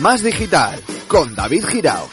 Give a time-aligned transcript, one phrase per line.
[0.00, 2.08] Más Digital con David Girao.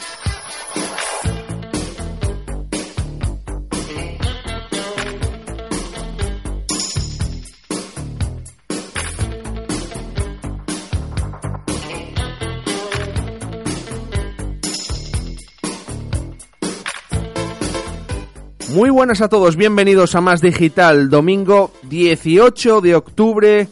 [18.74, 23.68] Muy buenas a todos, bienvenidos a Más Digital, domingo 18 de octubre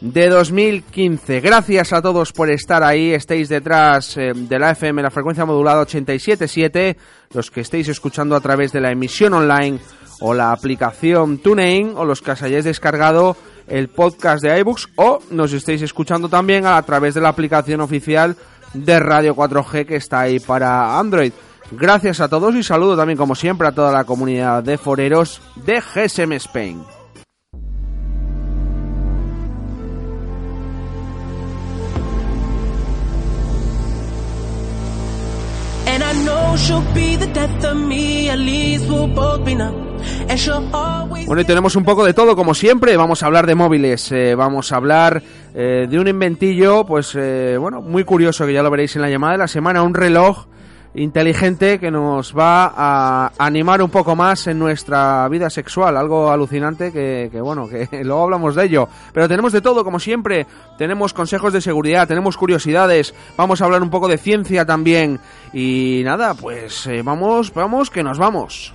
[0.00, 1.40] de 2015.
[1.40, 5.82] Gracias a todos por estar ahí, estéis detrás eh, de la FM, la frecuencia modulada
[5.84, 6.96] 87.7,
[7.32, 9.78] los que estéis escuchando a través de la emisión online
[10.20, 15.20] o la aplicación TuneIn o los que os hayáis descargado el podcast de iBooks o
[15.30, 18.36] nos estéis escuchando también a través de la aplicación oficial
[18.74, 21.32] de Radio 4G que está ahí para Android.
[21.70, 25.80] Gracias a todos y saludo también como siempre a toda la comunidad de foreros de
[25.80, 26.97] GSM Spain.
[41.26, 42.96] Bueno, y tenemos un poco de todo, como siempre.
[42.96, 45.22] Vamos a hablar de móviles, eh, vamos a hablar
[45.54, 49.08] eh, de un inventillo, pues, eh, bueno, muy curioso, que ya lo veréis en la
[49.10, 50.47] llamada de la semana, un reloj
[50.98, 56.92] inteligente que nos va a animar un poco más en nuestra vida sexual, algo alucinante
[56.92, 58.88] que, que, bueno, que luego hablamos de ello.
[59.12, 63.82] Pero tenemos de todo, como siempre, tenemos consejos de seguridad, tenemos curiosidades, vamos a hablar
[63.82, 65.20] un poco de ciencia también.
[65.52, 68.74] Y nada, pues eh, vamos, vamos, que nos vamos.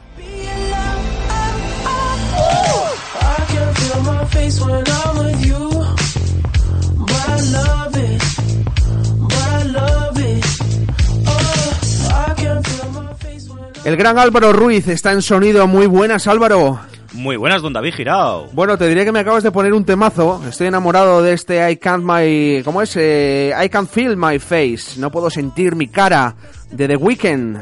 [13.86, 15.68] El gran Álvaro Ruiz está en sonido.
[15.68, 16.80] Muy buenas, Álvaro.
[17.14, 18.48] Muy buenas, don David Girao.
[18.54, 20.42] Bueno, te diré que me acabas de poner un temazo.
[20.48, 22.96] Estoy enamorado de este I can't my, ¿cómo es?
[22.96, 24.98] Eh, I can't feel my face.
[25.00, 26.36] No puedo sentir mi cara
[26.72, 27.58] de The Weeknd.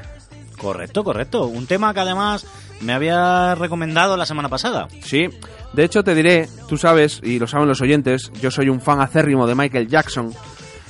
[0.57, 1.47] Correcto, correcto.
[1.47, 2.45] Un tema que además
[2.81, 4.87] me había recomendado la semana pasada.
[5.03, 5.27] Sí.
[5.73, 9.01] De hecho, te diré, tú sabes y lo saben los oyentes, yo soy un fan
[9.01, 10.31] acérrimo de Michael Jackson.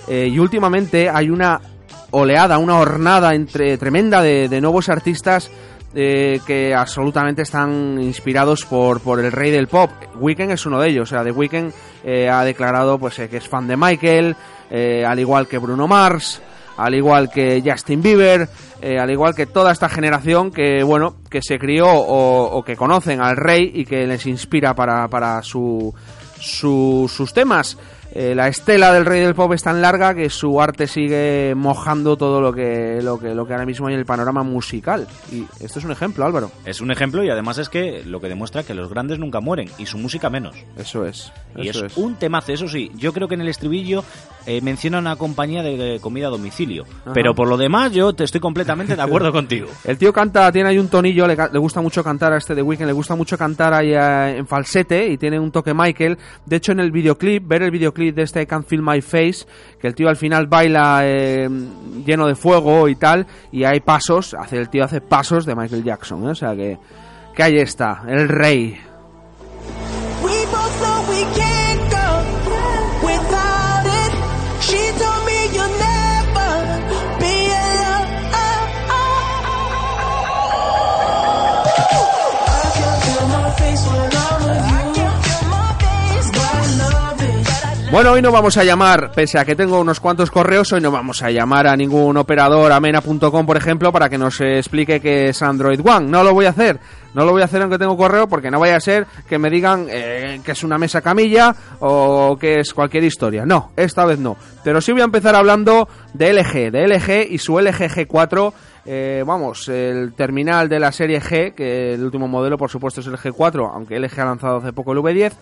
[0.08, 1.62] eh, y últimamente hay una
[2.12, 5.50] oleada, una hornada entre tremenda de, nuevos artistas
[5.94, 9.90] eh, que absolutamente están inspirados por, por el rey del pop.
[10.16, 11.74] Weekend es uno de ellos, o sea, The Weeknd
[12.04, 14.36] eh, ha declarado pues eh, que es fan de Michael,
[14.70, 16.42] eh, al igual que Bruno Mars,
[16.78, 18.48] al igual que Justin Bieber,
[19.00, 23.22] al igual que toda esta generación que bueno que se crió o, o que conocen
[23.22, 25.94] al rey y que les inspira para, para su,
[26.40, 27.78] su- sus temas.
[28.14, 32.18] Eh, la estela del rey del pop es tan larga que su arte sigue mojando
[32.18, 35.08] todo lo que, lo que, lo que ahora mismo hay en el panorama musical.
[35.32, 36.52] Y esto es un ejemplo, Álvaro.
[36.66, 39.70] Es un ejemplo y además es que lo que demuestra que los grandes nunca mueren
[39.78, 40.56] y su música menos.
[40.76, 41.32] Eso es.
[41.56, 42.92] Y eso es, un temazo, eso sí.
[42.96, 44.04] Yo creo que en el estribillo
[44.46, 46.84] eh, menciona una compañía de, comida a domicilio.
[47.04, 47.14] Ajá.
[47.14, 49.70] Pero por lo demás, yo te estoy completamente de acuerdo contigo.
[49.86, 52.62] El tío canta, tiene ahí un tonillo, le, le gusta mucho cantar a este de
[52.62, 56.18] Weekend, le gusta mucho cantar ahí eh, en falsete y tiene un toque Michael.
[56.46, 59.46] De hecho, en el videoclip, ver el videoclip de este I Can't Feel My Face,
[59.80, 61.48] que el tío al final baila eh,
[62.04, 65.84] lleno de fuego y tal, y hay pasos, hace el tío hace pasos de Michael
[65.84, 66.32] Jackson, ¿eh?
[66.32, 66.80] o sea que,
[67.36, 68.80] que ahí está, el rey.
[70.24, 70.82] We both
[87.92, 90.92] Bueno, hoy no vamos a llamar, pese a que tengo unos cuantos correos, hoy no
[90.92, 95.42] vamos a llamar a ningún operador, amena.com, por ejemplo, para que nos explique qué es
[95.42, 96.08] Android One.
[96.08, 96.80] No lo voy a hacer.
[97.14, 99.50] No lo voy a hacer aunque tengo correo, porque no vaya a ser que me
[99.50, 103.46] digan eh, que es una mesa camilla o que es cualquier historia.
[103.46, 104.38] No, esta vez no.
[104.64, 108.54] Pero sí voy a empezar hablando de LG, de LG y su LG G4.
[108.86, 113.08] eh, vamos, el terminal de la serie G, que el último modelo, por supuesto, es
[113.08, 115.34] el G4, aunque LG ha lanzado hace poco el V10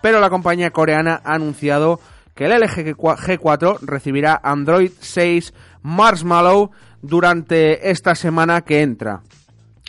[0.00, 2.00] pero la compañía coreana ha anunciado
[2.34, 5.52] que el LG G4 recibirá Android 6
[5.82, 6.70] Marshmallow
[7.02, 9.22] durante esta semana que entra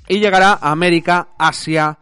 [0.07, 1.99] y llegará a América, Asia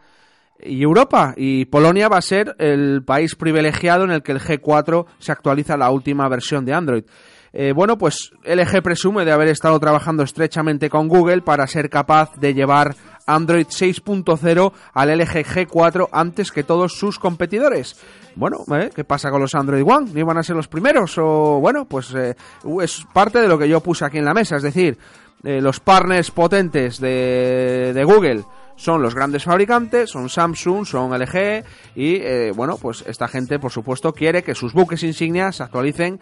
[0.60, 1.34] y Europa.
[1.36, 5.76] Y Polonia va a ser el país privilegiado en el que el G4 se actualiza
[5.76, 7.04] la última versión de Android.
[7.52, 12.34] Eh, bueno, pues LG presume de haber estado trabajando estrechamente con Google para ser capaz
[12.36, 12.94] de llevar
[13.28, 17.96] Android 6.0 al LG G4 antes que todos sus competidores.
[18.34, 18.90] Bueno, ¿eh?
[18.94, 20.10] ¿qué pasa con los Android One?
[20.12, 21.16] ¿No iban a ser los primeros?
[21.18, 22.34] O bueno, pues eh,
[22.82, 24.56] es parte de lo que yo puse aquí en la mesa.
[24.56, 24.96] Es decir,
[25.44, 28.44] eh, los partners potentes de, de Google
[28.78, 31.64] son los grandes fabricantes, son Samsung, son LG
[31.96, 36.20] y eh, bueno, pues esta gente por supuesto quiere que sus buques insignias se actualicen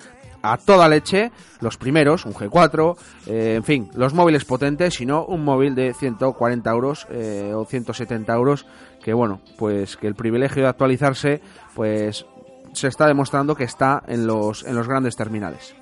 [0.52, 2.96] a toda leche, los primeros, un G4,
[3.26, 7.64] eh, en fin, los móviles potentes, y no un móvil de 140 euros eh, o
[7.64, 8.66] 170 euros,
[9.02, 11.40] que bueno, pues que el privilegio de actualizarse,
[11.74, 12.26] pues
[12.72, 15.74] se está demostrando que está en los, en los grandes terminales.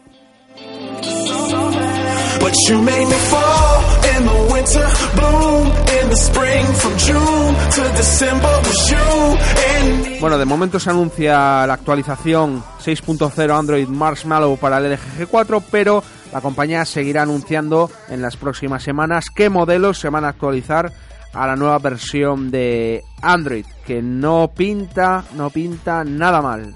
[10.20, 16.02] Bueno, de momento se anuncia la actualización 6.0 Android Marshmallow para el LG G4, pero
[16.32, 20.92] la compañía seguirá anunciando en las próximas semanas qué modelos se van a actualizar
[21.32, 26.74] a la nueva versión de Android, que no pinta, no pinta nada mal.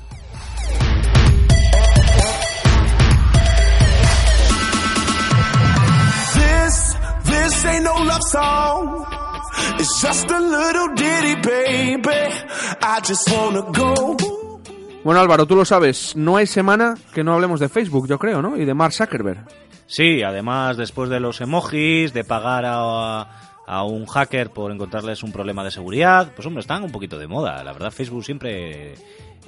[8.05, 9.07] Love song.
[9.79, 12.35] It's just a little ditty, baby.
[12.83, 14.17] I just wanna go.
[15.05, 18.43] Bueno, Álvaro, tú lo sabes, no hay semana que no hablemos de Facebook, yo creo,
[18.43, 18.57] ¿no?
[18.57, 19.47] Y de Mark Zuckerberg.
[19.87, 23.21] Sí, además después de los emojis, de pagar a,
[23.67, 27.27] a un hacker por encontrarles un problema de seguridad, pues hombre, están un poquito de
[27.27, 27.63] moda.
[27.65, 28.95] La verdad, Facebook siempre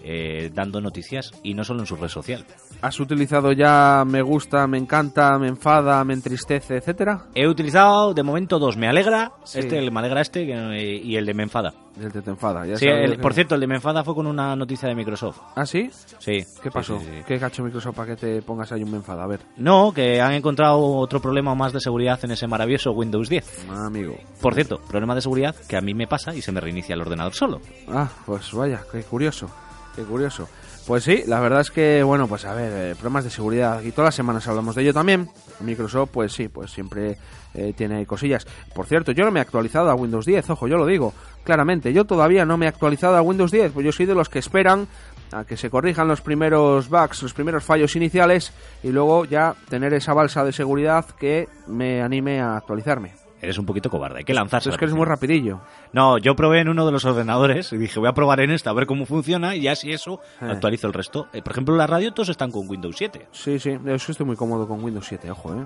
[0.03, 2.45] eh, dando noticias y no solo en su red social.
[2.83, 7.27] ¿Has utilizado ya me gusta, me encanta, me enfada, me entristece, etcétera?
[7.35, 8.77] He utilizado de momento dos.
[8.77, 9.59] Me alegra, Sí.
[9.61, 11.73] este, el me alegra este que- y el de me enfada.
[12.01, 12.65] El que te enfada.
[12.67, 15.39] Ya Sí, el- por cierto, el de me enfada fue con una noticia de Microsoft.
[15.55, 15.91] ¿Ah, sí?
[16.19, 16.43] Sí.
[16.63, 16.99] ¿Qué pasó?
[16.99, 17.25] Sí, sí, sí.
[17.27, 19.25] ¿Qué cacho Microsoft para que te pongas ahí un me enfada?
[19.25, 23.29] A ver, No, que han encontrado otro problema más de seguridad en ese maravilloso Windows
[23.29, 23.67] 10.
[23.69, 24.17] ah, amigo.
[24.41, 27.03] Por cierto, problema de seguridad que a mí me pasa y se me reinicia el
[27.03, 27.61] ordenador solo.
[27.89, 29.51] Ah, pues vaya, qué curioso,
[29.95, 30.49] qué curioso.
[30.87, 33.93] Pues sí, la verdad es que, bueno, pues a ver, eh, problemas de seguridad, y
[33.93, 35.29] todas las semanas hablamos de ello también.
[35.61, 37.19] Microsoft, pues sí, pues siempre
[37.55, 38.47] eh, tiene cosillas.
[38.75, 41.13] Por cierto, yo no me he actualizado a Windows 10, ojo, yo lo digo
[41.45, 44.29] claramente, yo todavía no me he actualizado a Windows 10, pues yo soy de los
[44.29, 44.89] que esperan
[45.33, 48.53] a que se corrijan los primeros bugs, los primeros fallos iniciales,
[48.83, 53.20] y luego ya tener esa balsa de seguridad que me anime a actualizarme.
[53.43, 54.69] Eres un poquito cobarde, hay que lanzarse.
[54.69, 55.61] Es que eres muy rapidillo.
[55.93, 58.69] No, yo probé en uno de los ordenadores y dije, voy a probar en esta
[58.71, 60.47] a ver cómo funciona y ya si eso Eh.
[60.51, 61.29] actualizo el resto.
[61.33, 63.29] Eh, por ejemplo, la radio todos están con Windows 7.
[63.33, 65.65] Sí, sí, yo sí estoy muy cómodo con Windows 7, ojo, eh.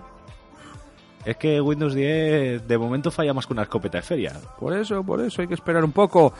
[1.25, 4.33] Es que Windows 10 de momento falla más que una escopeta de feria.
[4.61, 6.35] Por eso, por eso hay que esperar un poco.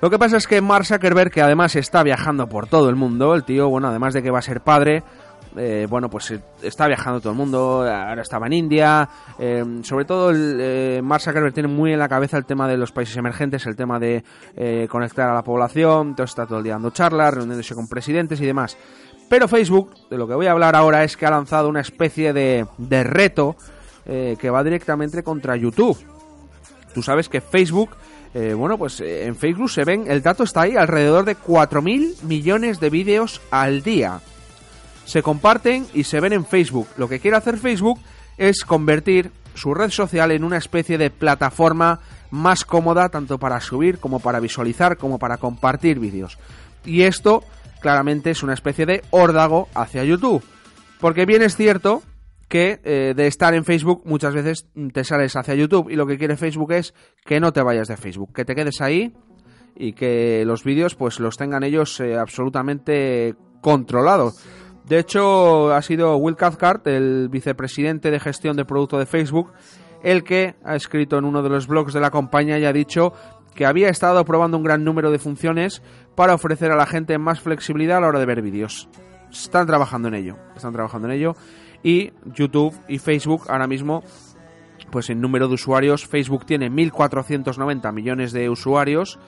[0.00, 3.34] Lo que pasa es que Mark Zuckerberg, que además está viajando por todo el mundo,
[3.34, 5.02] el tío, bueno, además de que va a ser padre,
[5.58, 9.08] eh, bueno, pues eh, está viajando todo el mundo, ahora estaba en India,
[9.38, 11.22] eh, sobre todo el, eh, Mark
[11.52, 14.22] tiene muy en la cabeza el tema de los países emergentes, el tema de
[14.88, 18.46] conectar a la población, entonces está todo el día dando charlas, reuniéndose con presidentes y
[18.46, 18.76] demás.
[19.28, 22.32] Pero Facebook, de lo que voy a hablar ahora, es que ha lanzado una especie
[22.32, 22.66] de,
[23.04, 23.56] reto
[24.06, 25.98] que va directamente contra YouTube.
[26.94, 27.90] Tú sabes que Facebook,
[28.56, 32.90] bueno, pues en Facebook se ven, el dato está ahí, alrededor de 4.000 millones de
[32.90, 34.20] vídeos al día.
[35.08, 36.86] Se comparten y se ven en Facebook.
[36.98, 37.98] Lo que quiere hacer Facebook
[38.36, 42.00] es convertir su red social en una especie de plataforma
[42.30, 46.38] más cómoda tanto para subir como para visualizar como para compartir vídeos.
[46.84, 47.42] Y esto
[47.80, 50.44] claramente es una especie de órdago hacia YouTube.
[51.00, 52.02] Porque bien es cierto
[52.46, 56.18] que eh, de estar en Facebook muchas veces te sales hacia YouTube y lo que
[56.18, 56.92] quiere Facebook es
[57.24, 59.14] que no te vayas de Facebook, que te quedes ahí
[59.74, 64.44] y que los vídeos pues los tengan ellos eh, absolutamente controlados.
[64.88, 69.52] De hecho, ha sido Will Cathcart, el vicepresidente de gestión de producto de Facebook,
[70.02, 73.12] el que ha escrito en uno de los blogs de la compañía y ha dicho
[73.54, 75.82] que había estado probando un gran número de funciones
[76.14, 78.88] para ofrecer a la gente más flexibilidad a la hora de ver vídeos.
[79.30, 81.34] Están trabajando en ello, están trabajando en ello
[81.82, 84.02] y YouTube y Facebook ahora mismo
[84.90, 89.18] pues en número de usuarios Facebook tiene 1490 millones de usuarios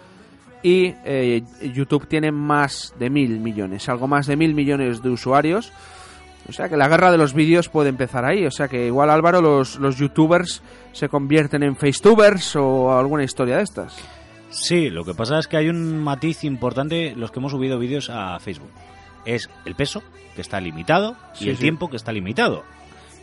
[0.62, 1.42] y eh,
[1.74, 5.72] YouTube tiene más de mil millones, algo más de mil millones de usuarios.
[6.48, 8.44] O sea que la guerra de los vídeos puede empezar ahí.
[8.46, 10.62] O sea que igual Álvaro, los, los youtubers
[10.92, 13.96] se convierten en facetubers o alguna historia de estas.
[14.48, 18.10] Sí, lo que pasa es que hay un matiz importante los que hemos subido vídeos
[18.10, 18.70] a Facebook.
[19.24, 20.02] Es el peso,
[20.34, 21.62] que está limitado, y Sí, el sí.
[21.62, 22.64] tiempo, que está limitado.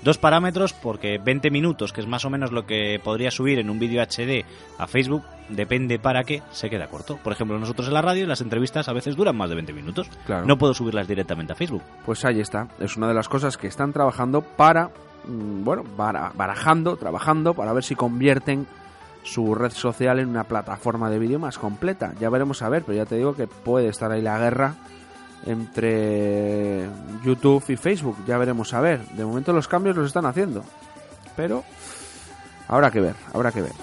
[0.04, 3.70] Dos parámetros porque 20 minutos, que es más o menos lo que podría subir en
[3.70, 4.46] un vídeo HD
[4.78, 7.18] a Facebook, depende para qué se queda corto.
[7.24, 10.08] Por ejemplo, nosotros en la radio las entrevistas a veces duran más de 20 minutos.
[10.26, 10.46] Claro.
[10.46, 11.82] No puedo subirlas directamente a Facebook.
[12.06, 12.68] Pues ahí está.
[12.80, 14.92] Es una de las cosas que están trabajando para,
[15.26, 18.68] mm, bueno, bara- barajando, trabajando para ver si convierten
[19.24, 22.14] su red social en una plataforma de vídeo más completa.
[22.20, 24.76] Ya veremos a ver, pero ya te digo que puede estar ahí la guerra
[25.46, 26.88] entre
[27.24, 28.18] YouTube y Facebook.
[28.26, 29.02] Ya veremos a ver.
[29.10, 30.64] De momento los cambios los están haciendo.
[31.36, 31.64] Pero
[32.68, 33.74] habrá que ver, habrá que ver.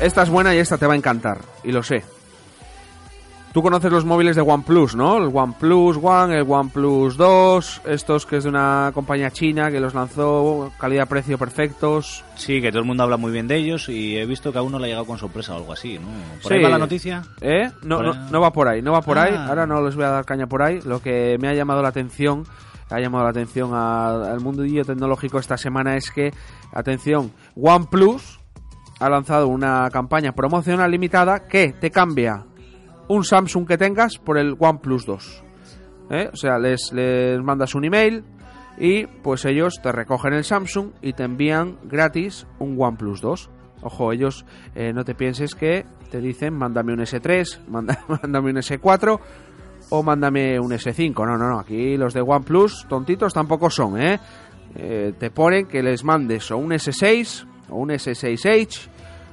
[0.00, 2.04] Esta es buena y esta te va a encantar, y lo sé.
[3.56, 5.16] Tú conoces los móviles de OnePlus, ¿no?
[5.16, 9.94] El OnePlus One, el OnePlus 2, estos que es de una compañía china que los
[9.94, 12.22] lanzó, calidad-precio perfectos.
[12.34, 14.62] Sí, que todo el mundo habla muy bien de ellos y he visto que a
[14.62, 16.06] uno le ha llegado con sorpresa o algo así, ¿no?
[16.42, 16.64] ¿Por ahí Sí.
[16.64, 17.22] va la noticia?
[17.40, 17.70] ¿Eh?
[17.82, 19.32] No, no, ahí- no va por ahí, no va por ahí.
[19.34, 19.46] Ah.
[19.48, 20.82] Ahora no les voy a dar caña por ahí.
[20.82, 22.44] Lo que me ha llamado la atención,
[22.90, 26.30] ha llamado la atención al mundillo tecnológico esta semana es que,
[26.74, 28.38] atención, OnePlus
[29.00, 32.44] ha lanzado una campaña promocional limitada que te cambia
[33.08, 35.42] un Samsung que tengas por el OnePlus 2.
[36.10, 36.30] ¿Eh?
[36.32, 36.92] O sea, les,
[37.42, 38.24] mandas un email
[38.78, 43.50] y pues ellos te recogen el Samsung y te envían gratis un OnePlus 2.
[43.82, 44.44] Ojo, ellos
[44.74, 49.18] eh, no te pienses que te dicen mándame un S3, manda- mándame un S4
[49.90, 51.14] o mándame un S5.
[51.26, 51.58] No, no, no.
[51.60, 54.18] Aquí los de OnePlus tontitos tampoco son, ¿eh?
[54.74, 58.88] Eh, te ponen que les mandes o un S6 o un S6H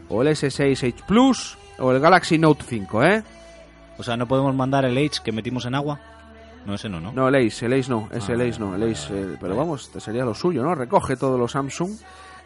[0.09, 3.23] o el S6H Plus o el Galaxy Note 5, ¿eh?
[3.97, 5.99] O sea, ¿no podemos mandar el H que metimos en agua?
[6.65, 7.11] No, ese no, ¿no?
[7.11, 9.55] No, el Ace, el Ace no, es Ah, el Ace no, el Ace, eh, pero
[9.55, 10.73] vamos, te sería lo suyo, ¿no?
[10.73, 11.91] Recoge todos los Samsung,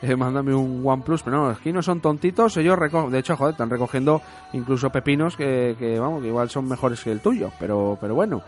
[0.01, 3.51] eh, mándame un OnePlus, pero no, aquí no son tontitos, ellos recogen, de hecho, joder,
[3.51, 4.21] están recogiendo
[4.53, 8.41] incluso pepinos que, que, vamos, que igual son mejores que el tuyo, pero, pero bueno.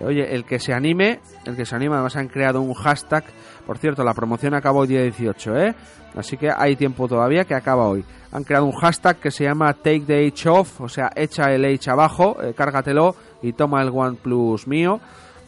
[0.00, 3.24] Oye, el que se anime, el que se anime, además han creado un hashtag,
[3.66, 5.74] por cierto, la promoción acabó el día 18, ¿eh?
[6.16, 8.04] Así que hay tiempo todavía que acaba hoy.
[8.32, 11.64] Han creado un hashtag que se llama Take the H off, o sea, echa el
[11.64, 15.00] H abajo, eh, cárgatelo y toma el OnePlus mío.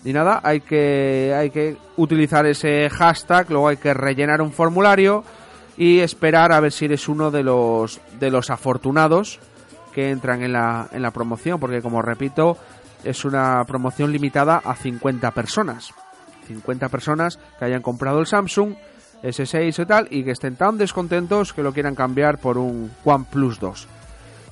[0.04, 5.24] Y nada, hay que, hay que utilizar ese hashtag, luego hay que rellenar un formulario
[5.76, 9.40] y esperar a ver si eres uno de los, de los afortunados
[9.92, 12.56] que entran en la, en la promoción, porque como repito,
[13.04, 15.92] es una promoción limitada a 50 personas.
[16.46, 18.74] 50 personas que hayan comprado el Samsung
[19.22, 23.60] S6 y tal y que estén tan descontentos que lo quieran cambiar por un OnePlus
[23.60, 23.88] 2.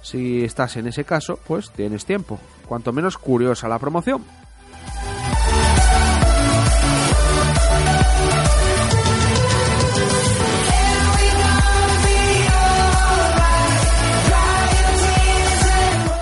[0.03, 2.39] Si estás en ese caso, pues tienes tiempo.
[2.67, 4.25] Cuanto menos curiosa la promoción.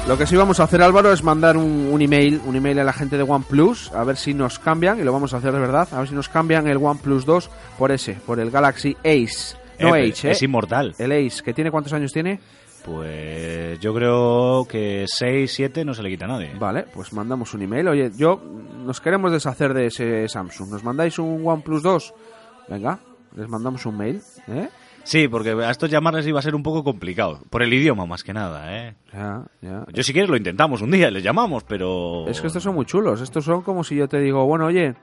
[0.09, 2.85] Lo que sí vamos a hacer, Álvaro, es mandar un, un email, un email a
[2.85, 5.59] la gente de OnePlus, a ver si nos cambian, y lo vamos a hacer de
[5.61, 9.55] verdad, a ver si nos cambian el OnePlus 2 por ese, por el Galaxy Ace.
[9.79, 10.31] No Eh, H, ¿eh?
[10.31, 10.95] Es inmortal.
[10.99, 12.41] El Ace, que tiene cuántos años tiene?
[12.87, 16.55] Pues yo creo que 6, 7 no se le quita a nadie.
[16.59, 17.89] Vale, pues mandamos un email.
[17.89, 18.41] Oye, yo
[18.87, 20.71] nos queremos deshacer de ese Samsung.
[20.71, 22.15] ¿Nos mandáis un OnePlus 2?
[22.71, 22.99] Venga,
[23.37, 24.71] les mandamos un mail, ¿eh?
[25.09, 27.41] Sí, porque a estos llamarles iba a ser un poco complicado.
[27.49, 28.95] Por el idioma más que nada, ¿eh?
[29.11, 29.87] Ya, ya.
[29.91, 32.29] Yo si quieres lo intentamos un día, les llamamos, pero...
[32.29, 33.23] Es que estos son muy chulos.
[33.23, 34.95] Estos son como si yo te digo, bueno, oye,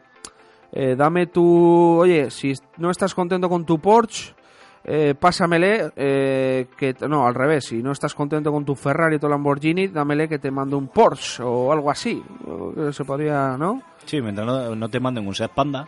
[0.74, 1.98] eh, dame tu...
[2.00, 4.36] Oye, si no estás contento con tu Porsche,
[4.84, 6.96] eh, pásamele eh, que...
[7.10, 7.66] No, al revés.
[7.66, 10.88] Si no estás contento con tu Ferrari o tu Lamborghini, dámele que te mando un
[10.88, 12.22] Porsche o algo así.
[12.78, 13.82] Eh, Se podría, ¿no?
[14.06, 15.88] Sí, mientras no, no te manden un Seat Panda.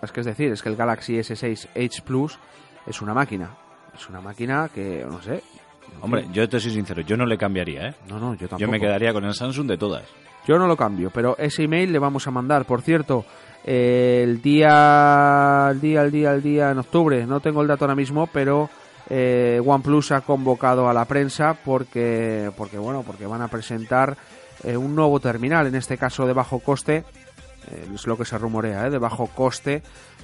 [0.00, 2.38] Es que es decir, es que el Galaxy S6 H Plus
[2.88, 3.50] es una máquina.
[3.94, 5.42] Es una máquina que, no sé...
[6.00, 7.94] Hombre, yo te soy sincero, yo no le cambiaría, ¿eh?
[8.08, 8.58] No, no, yo tampoco.
[8.58, 10.04] Yo me quedaría con el Samsung de todas.
[10.46, 12.64] Yo no lo cambio, pero ese email le vamos a mandar.
[12.66, 13.24] Por cierto,
[13.64, 17.84] eh, el día, el día, el día, el día en octubre, no tengo el dato
[17.84, 18.70] ahora mismo, pero
[19.10, 24.16] eh, OnePlus ha convocado a la prensa porque, porque bueno, porque van a presentar
[24.64, 27.04] eh, un nuevo terminal, en este caso de bajo coste,
[27.94, 28.90] es lo que se rumorea, ¿eh?
[28.90, 29.82] de bajo coste,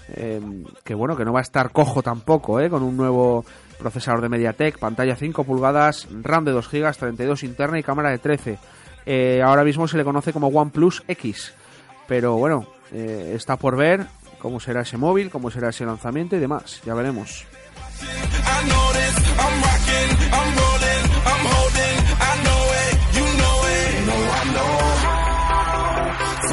[0.08, 0.40] eh,
[0.82, 2.70] que bueno, que no va a estar cojo tampoco, ¿eh?
[2.70, 3.44] con un nuevo
[3.78, 8.18] procesador de MediaTek, pantalla 5 pulgadas, RAM de 2 GB, 32 interna y cámara de
[8.18, 8.58] 13.
[9.06, 11.52] Eh, ahora mismo se le conoce como OnePlus X,
[12.06, 14.06] pero bueno, eh, está por ver
[14.38, 17.46] cómo será ese móvil, cómo será ese lanzamiento y demás, ya veremos.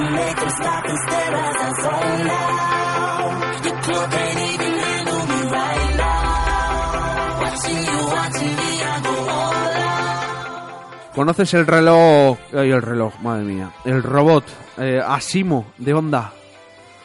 [0.02, 3.66] To make them stop and stare as I zone out.
[3.66, 7.42] Your club can't even handle me right now.
[7.42, 11.14] Watching you, watching me, I go all out.
[11.14, 12.40] ¿Conoces el reloj?
[12.52, 13.72] Ay, el reloj, madre mía.
[13.86, 14.44] El robot
[14.80, 16.34] eh, Asimo de Honda.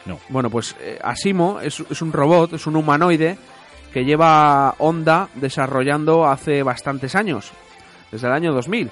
[0.07, 0.17] No.
[0.29, 3.37] Bueno, pues eh, Asimo es, es un robot, es un humanoide
[3.93, 7.51] que lleva Honda desarrollando hace bastantes años,
[8.11, 8.89] desde el año 2000.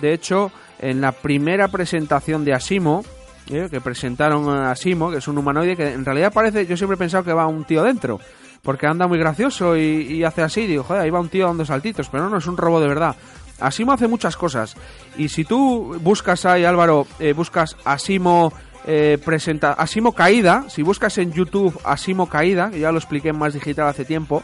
[0.00, 3.04] De hecho, en la primera presentación de Asimo,
[3.50, 6.94] eh, que presentaron a Asimo, que es un humanoide que en realidad parece, yo siempre
[6.94, 8.20] he pensado que va un tío dentro,
[8.62, 12.08] porque anda muy gracioso y, hace así, digo, joder, ahí va un tío dando saltitos,
[12.08, 13.16] pero no, no es un robot de verdad.
[13.60, 14.76] Asimo hace muchas cosas.
[15.16, 18.52] Y si tú buscas ahí, Álvaro, eh, buscas Asimo
[18.86, 23.38] eh, presenta Asimo Caída, si buscas en YouTube Asimo Caída, que ya lo expliqué en
[23.38, 24.42] Más Digital hace tiempo,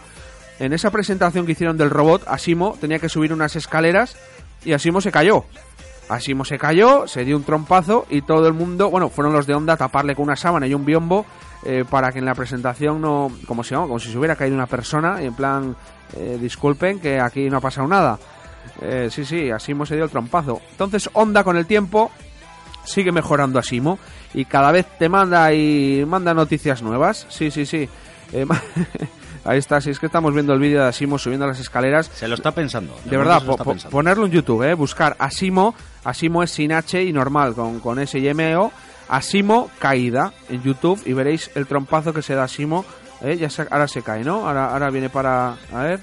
[0.59, 4.17] en esa presentación que hicieron del robot, Asimo tenía que subir unas escaleras
[4.65, 5.45] y Asimo se cayó.
[6.09, 9.55] Asimo se cayó, se dio un trompazo y todo el mundo, bueno, fueron los de
[9.55, 11.25] Onda a taparle con una sábana y un biombo
[11.65, 14.67] eh, para que en la presentación no, como si, como si se hubiera caído una
[14.67, 15.75] persona y en plan,
[16.17, 18.19] eh, disculpen que aquí no ha pasado nada.
[18.83, 20.61] Eh, sí, sí, Asimo se dio el trompazo.
[20.73, 22.11] Entonces Onda con el tiempo
[22.85, 23.99] sigue mejorando Asimo
[24.35, 27.27] y cada vez te manda y manda noticias nuevas.
[27.31, 27.89] Sí, sí, sí.
[28.33, 28.47] Eh,
[29.45, 32.11] ahí está, si es que estamos viendo el vídeo de Asimo subiendo las escaleras.
[32.15, 32.95] Se lo está pensando.
[33.05, 33.91] De verdad, po- pensando.
[33.91, 38.19] ponerlo en YouTube, eh, buscar Asimo, Asimo es sin H y normal, con, con S
[38.19, 38.73] y M O,
[39.09, 42.85] Asimo caída en YouTube y veréis el trompazo que se da Asimo,
[43.23, 44.47] eh, ya se- ahora se cae, ¿no?
[44.47, 46.01] Ahora, ahora viene para, a ver,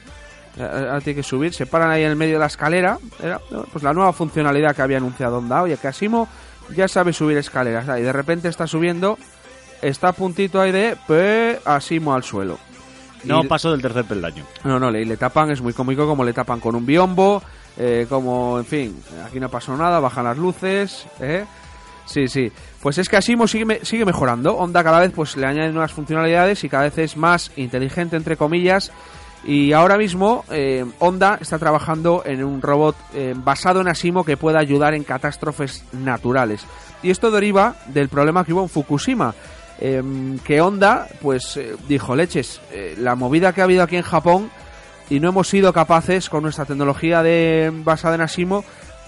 [0.57, 3.39] eh, ahora tiene que subir, se paran ahí en el medio de la escalera, era,
[3.71, 6.27] pues la nueva funcionalidad que había anunciado Onda, oye, que Asimo
[6.75, 9.17] ya sabe subir escaleras, y de repente está subiendo,
[9.81, 12.57] está a puntito ahí de, pe, Asimo al suelo.
[13.23, 14.43] No Y- pasó del tercer peldaño.
[14.63, 17.41] no, no, le, le tapan, es muy cómico como le tapan con un biombo,
[17.77, 21.45] eh, como, en fin, aquí no pasó nada, bajan las luces, ¿eh?
[22.05, 22.51] Sí, sí.
[22.81, 24.57] Pues es que Asimo sigue, me- sigue mejorando.
[24.57, 28.35] Onda cada vez pues le añade nuevas funcionalidades y cada vez es más inteligente, entre
[28.35, 28.91] comillas.
[29.45, 34.35] Y ahora mismo eh, Honda está trabajando en un robot eh, basado en Asimo que
[34.35, 36.65] pueda ayudar en catástrofes naturales.
[37.01, 39.33] Y esto deriva del problema que hubo en Fukushima.
[39.79, 42.61] em, que Honda pues dijo, leches,
[42.97, 44.51] la movida que ha habido aquí en Japón
[45.11, 48.63] y no hemos sido capaces con nuestra tecnología de, basada en Asimo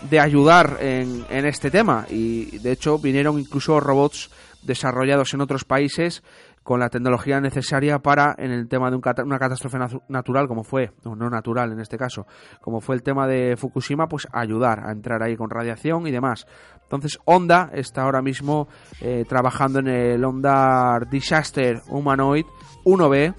[0.10, 2.06] de ayudar en, en este tema.
[2.10, 4.30] Y de hecho vinieron incluso robots
[4.64, 6.22] desarrollados en otros países
[6.62, 10.92] con la tecnología necesaria para en el tema de una catástrofe natu- natural como fue
[11.04, 12.26] no, no natural en este caso
[12.62, 16.48] como fue el tema de Fukushima pues ayudar a entrar ahí con radiación y demás.
[16.84, 18.70] Entonces Honda está ahora mismo
[19.02, 22.46] eh, trabajando en el Honda Disaster Humanoid
[22.86, 23.34] 1B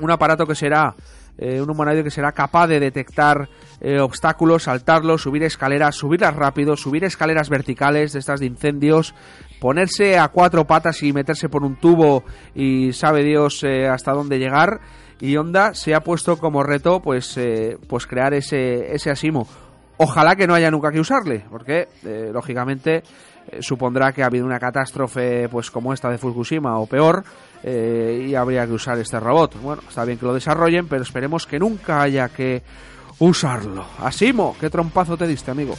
[0.00, 0.94] un aparato que será
[1.38, 3.48] eh, un humanoide que será capaz de detectar
[3.80, 9.14] eh, obstáculos, saltarlos, subir escaleras, subirlas rápido, subir escaleras verticales de estas de incendios,
[9.60, 12.24] ponerse a cuatro patas y meterse por un tubo
[12.56, 14.80] y sabe Dios eh, hasta dónde llegar.
[15.20, 17.38] Y Honda se ha puesto como reto pues,
[17.88, 19.48] pues crear ese, ese asimo.
[19.96, 21.88] Ojalá que no haya nunca que usarle, porque
[22.32, 23.02] lógicamente
[23.58, 27.24] supondrá que ha habido una catástrofe pues como esta de Fukushima o peor
[27.62, 29.60] eh, y habría que usar este robot.
[29.60, 32.62] Bueno, está bien que lo desarrollen, pero esperemos que nunca haya que
[33.18, 33.84] usarlo.
[33.98, 35.74] Asimo, qué trompazo te diste, amigo.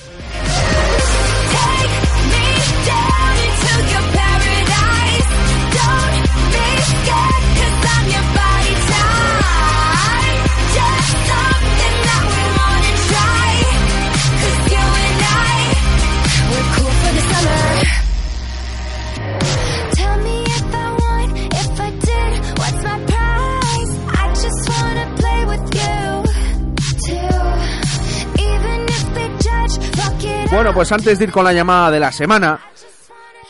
[30.52, 32.60] Bueno, pues antes de ir con la llamada de la semana,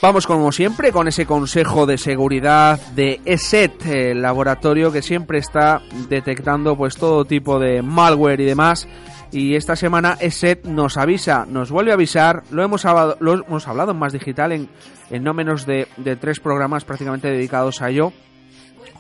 [0.02, 5.82] vamos como siempre con ese consejo de seguridad de ESET, el laboratorio que siempre está
[6.10, 8.86] detectando pues todo tipo de malware y demás.
[9.32, 13.68] Y esta semana ESET nos avisa, nos vuelve a avisar, lo hemos hablado, lo hemos
[13.68, 14.70] hablado en Más Digital en,
[15.10, 18.12] en no menos de, de tres programas prácticamente dedicados a ello.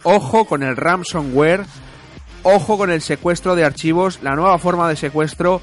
[0.03, 1.65] Ojo con el ransomware,
[2.43, 5.61] ojo con el secuestro de archivos, la nueva forma de secuestro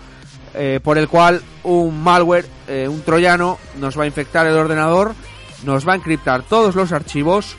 [0.56, 5.14] eh, por el cual un malware, eh, un troyano, nos va a infectar el ordenador,
[5.64, 7.56] nos va a encriptar todos los archivos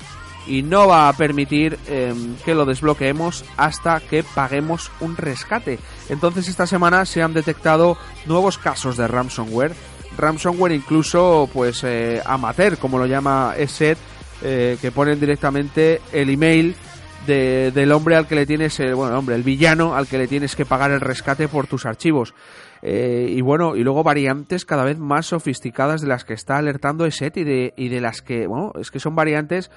[0.48, 5.78] y no va a permitir eh, que lo desbloqueemos hasta que paguemos un rescate.
[6.10, 9.76] Entonces esta semana se han detectado nuevos casos de ransomware,
[10.18, 13.98] ransomware incluso pues eh, amateur, como lo llama ESET,
[14.40, 16.76] que ponen directamente el email
[17.26, 20.28] de- del hombre al que le tienes, el, bueno, hombre, el villano al que le
[20.28, 22.34] tienes que pagar el rescate por tus archivos.
[22.82, 27.06] Eh, y bueno, y luego variantes cada vez más sofisticadas de las que está alertando
[27.06, 29.72] ESET y de, y de las que, bueno, es que son variantes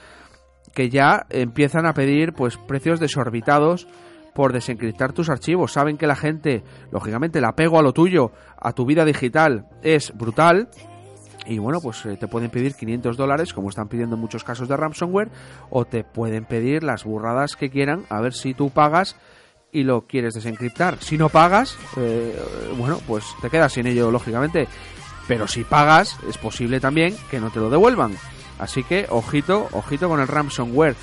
[0.74, 3.88] que ya empiezan a pedir pues precios desorbitados
[4.35, 5.72] por desencriptar tus archivos.
[5.72, 10.12] Saben que la gente, lógicamente, el apego a lo tuyo, a tu vida digital, es
[10.16, 10.68] brutal.
[11.46, 14.68] Y bueno, pues eh, te pueden pedir 500 dólares, como están pidiendo en muchos casos
[14.68, 15.31] de ransomware,
[15.70, 19.16] o te pueden pedir las burradas que quieran, a ver si tú pagas
[19.72, 20.98] y lo quieres desencriptar.
[21.00, 22.38] Si no pagas, eh,
[22.76, 24.68] bueno, pues te quedas sin ello, lógicamente.
[25.29, 28.16] Pero si pagas, es posible también que no te lo devuelvan.
[28.59, 30.96] Así que, ojito, ojito con el ransomware.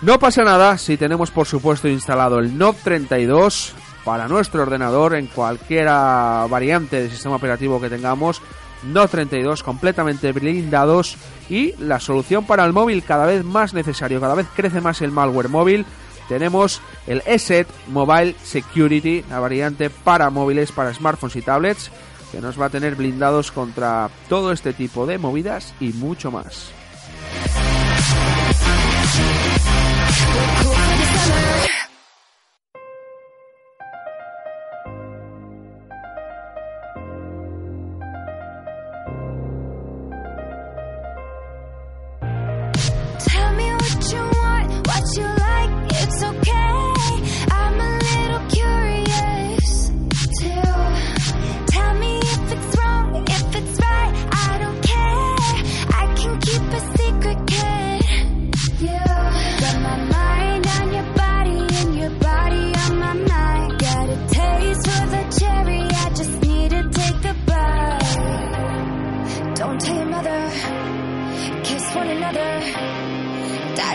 [0.00, 5.26] No pasa nada si tenemos, por supuesto, instalado el NOV 32 para nuestro ordenador en
[5.26, 8.40] cualquiera variante de sistema operativo que tengamos.
[8.84, 11.16] NOV 32 completamente blindados
[11.48, 15.12] y la solución para el móvil cada vez más necesario, cada vez crece más el
[15.12, 15.86] malware móvil.
[16.28, 21.90] tenemos el ESET Mobile Security, la variante para móviles, para smartphones y tablets,
[22.30, 26.70] que nos va a tener blindados contra todo este tipo de movidas y mucho más.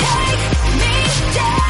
[0.00, 0.44] Take
[0.80, 0.94] me
[1.34, 1.67] down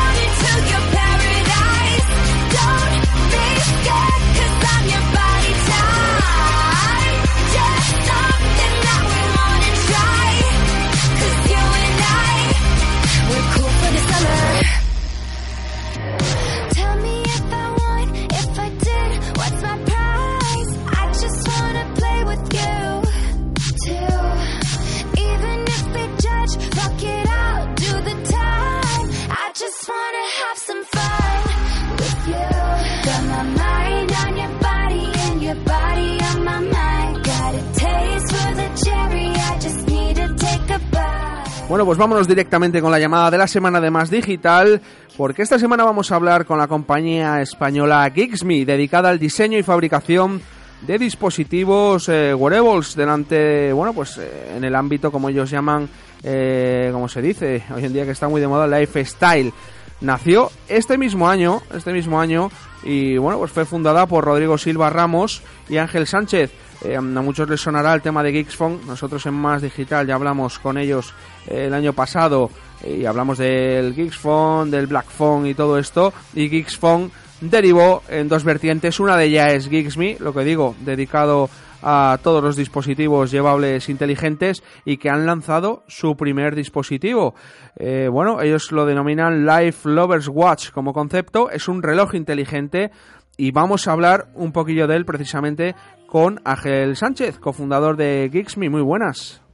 [41.69, 44.81] Bueno, pues vámonos directamente con la llamada de la semana de Más Digital,
[45.19, 49.63] porque esta semana vamos a hablar con la compañía española Geeksme, dedicada al diseño y
[49.63, 50.41] fabricación
[50.81, 55.87] de dispositivos eh, wearables delante, bueno, pues eh, en el ámbito, como ellos llaman,
[56.23, 59.53] eh, como se dice, hoy en día que está muy de moda, lifestyle.
[60.01, 62.51] Nació este mismo año, este mismo año,
[62.83, 66.51] y bueno, pues fue fundada por Rodrigo Silva Ramos y Ángel Sánchez.
[66.85, 68.81] Eh, a muchos les sonará el tema de Geeksphone.
[68.87, 71.13] Nosotros en Más Digital ya hablamos con ellos
[71.49, 72.51] el año pasado
[72.85, 76.13] y hablamos del Geeksphone, del Blackphone y todo esto.
[76.35, 79.01] Y Geeksphone derivó en dos vertientes.
[79.01, 81.49] Una de ellas es Geeksme, lo que digo, dedicado
[81.83, 87.35] a todos los dispositivos llevables inteligentes y que han lanzado su primer dispositivo.
[87.77, 91.51] Eh, bueno, ellos lo denominan Life Lovers Watch como concepto.
[91.51, 92.91] Es un reloj inteligente
[93.37, 95.77] y vamos a hablar un poquillo de él precisamente
[96.09, 98.71] con Ángel Sánchez, cofundador de Geeksme.
[98.71, 99.48] Muy buenas.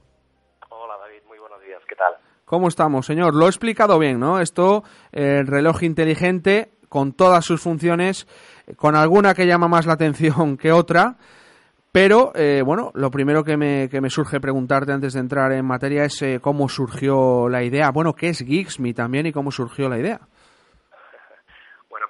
[2.45, 3.33] ¿Cómo estamos, señor?
[3.33, 4.39] Lo he explicado bien, ¿no?
[4.39, 8.27] Esto, eh, el reloj inteligente con todas sus funciones,
[8.75, 11.17] con alguna que llama más la atención que otra,
[11.91, 15.65] pero eh, bueno, lo primero que me, que me surge preguntarte antes de entrar en
[15.65, 17.89] materia es eh, cómo surgió la idea.
[17.89, 20.21] Bueno, ¿qué es Geeksme también y cómo surgió la idea?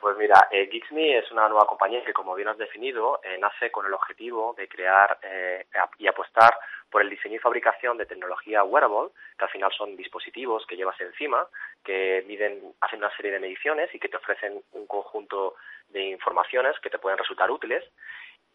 [0.05, 3.71] Pues mira, eh, Geeksme es una nueva compañía que, como bien has definido, eh, nace
[3.71, 5.65] con el objetivo de crear eh,
[5.97, 6.55] y apostar
[6.91, 11.01] por el diseño y fabricación de tecnología wearable, que al final son dispositivos que llevas
[11.01, 11.47] encima,
[11.83, 15.55] que miden, hacen una serie de mediciones y que te ofrecen un conjunto
[15.89, 17.83] de informaciones que te pueden resultar útiles.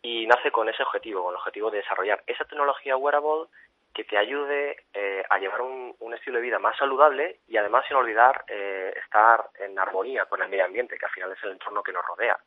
[0.03, 3.49] Y nace con ese objetivo, con el objetivo de desarrollar esa tecnología wearable
[3.95, 7.97] que te ayude eh, a llevar un, estilo de vida más saludable y además sin
[7.97, 11.83] olvidar eh, estar en armonía con el medio ambiente, que al final es el entorno
[11.83, 12.39] que nos rodea.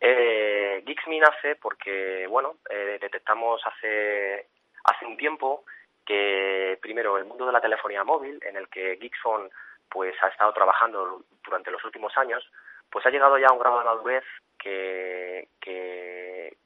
[0.00, 4.48] Eh, Geeksme nace porque, bueno, eh, detectamos hace,
[4.84, 5.64] hace un tiempo
[6.04, 9.50] que, primero, el mundo de la telefonía móvil, en el que Geekphone
[9.88, 12.44] pues, ha estado trabajando durante los últimos años,
[12.90, 14.24] pues ha llegado ya a un grado de madurez
[14.58, 16.56] que, que,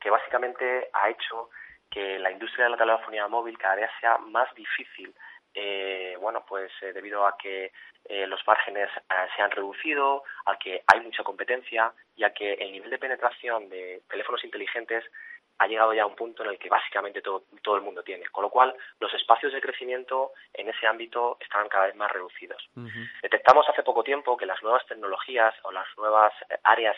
[0.00, 1.50] que básicamente ha hecho
[1.94, 5.14] que la industria de la telefonía móvil cada vez sea más difícil
[5.54, 7.72] eh, bueno, pues eh, debido a que
[8.06, 12.54] eh, los márgenes eh, se han reducido, a que hay mucha competencia y a que
[12.54, 15.04] el nivel de penetración de teléfonos inteligentes
[15.58, 18.26] ha llegado ya a un punto en el que básicamente todo, todo el mundo tiene.
[18.26, 22.68] Con lo cual, los espacios de crecimiento en ese ámbito están cada vez más reducidos.
[23.22, 26.32] Detectamos hace poco tiempo que las nuevas tecnologías o las nuevas
[26.64, 26.96] áreas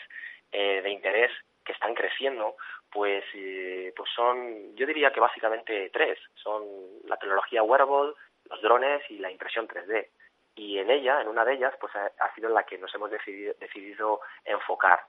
[0.51, 1.31] de interés
[1.63, 2.55] que están creciendo,
[2.91, 6.19] pues, eh, pues son, yo diría que básicamente tres.
[6.35, 6.63] Son
[7.05, 8.13] la tecnología wearable,
[8.49, 10.07] los drones y la impresión 3D.
[10.55, 13.11] Y en ella, en una de ellas, pues ha, sido en la que nos hemos
[13.11, 15.01] decidido, decidido enfocar.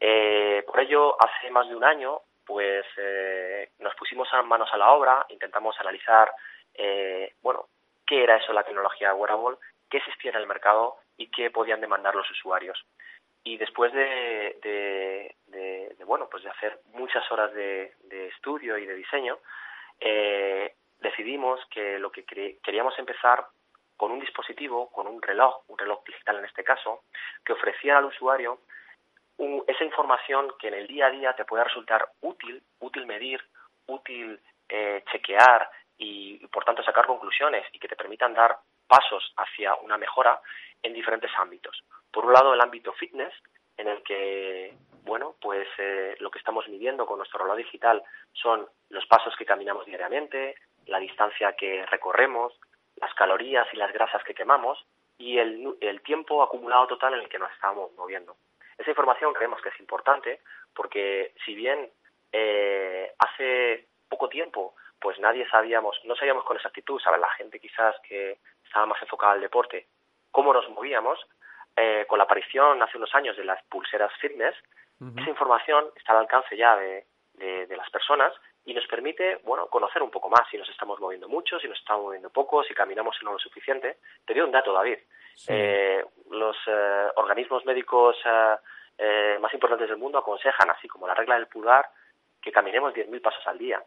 [0.00, 4.90] Eh, por ello, hace más de un año, pues eh, nos pusimos manos a la
[4.92, 6.32] obra, intentamos analizar,
[6.74, 7.68] eh, bueno,
[8.04, 12.14] qué era eso la tecnología wearable, qué existía en el mercado y qué podían demandar
[12.14, 12.84] los usuarios.
[13.44, 15.34] Y después de,
[16.06, 17.94] bueno, pues de hacer muchas horas de,
[18.34, 19.38] estudio y de diseño,
[20.00, 23.46] eh, decidimos que lo que queríamos empezar
[23.96, 27.04] con un dispositivo, con un reloj, un reloj digital en este caso,
[27.44, 28.60] que ofreciera al usuario
[29.66, 33.42] esa información que en el día a día te pueda resultar útil, útil medir,
[33.86, 39.32] útil eh, chequear y, y, por tanto sacar conclusiones y que te permitan dar pasos
[39.36, 40.40] hacia una mejora
[40.82, 41.82] en diferentes ámbitos.
[42.12, 43.32] Por un lado, el ámbito fitness,
[43.76, 48.66] en el que, bueno, pues eh, lo que estamos midiendo con nuestro reloj digital son
[48.90, 50.54] los pasos que caminamos diariamente,
[50.86, 52.52] la distancia que recorremos,
[52.96, 54.84] las calorías y las grasas que quemamos
[55.18, 58.36] y el, tiempo acumulado total en el que nos estamos moviendo.
[58.76, 60.40] Esa información creemos que es importante
[60.74, 61.90] porque si bien
[62.32, 67.20] eh, hace poco tiempo pues nadie sabíamos, no sabíamos con exactitud, ¿sabes?
[67.20, 69.86] La gente quizás que estaba más enfocada al deporte,
[70.30, 71.18] cómo nos movíamos,
[71.76, 74.54] eh, con la aparición hace unos años de las pulseras fitness,
[75.18, 78.32] esa información está al alcance ya de, de- de las personas
[78.64, 81.78] y nos permite, bueno, conocer un poco más si nos estamos moviendo mucho, si nos
[81.78, 83.98] estamos moviendo poco, si caminamos no lo suficiente.
[84.24, 84.98] Te doy un dato, David.
[85.48, 88.56] Eh, los eh, organismos médicos eh,
[88.98, 91.88] eh, más importantes del mundo aconsejan, así como la regla del pulgar,
[92.40, 93.82] que caminemos 10.000 pasos al día.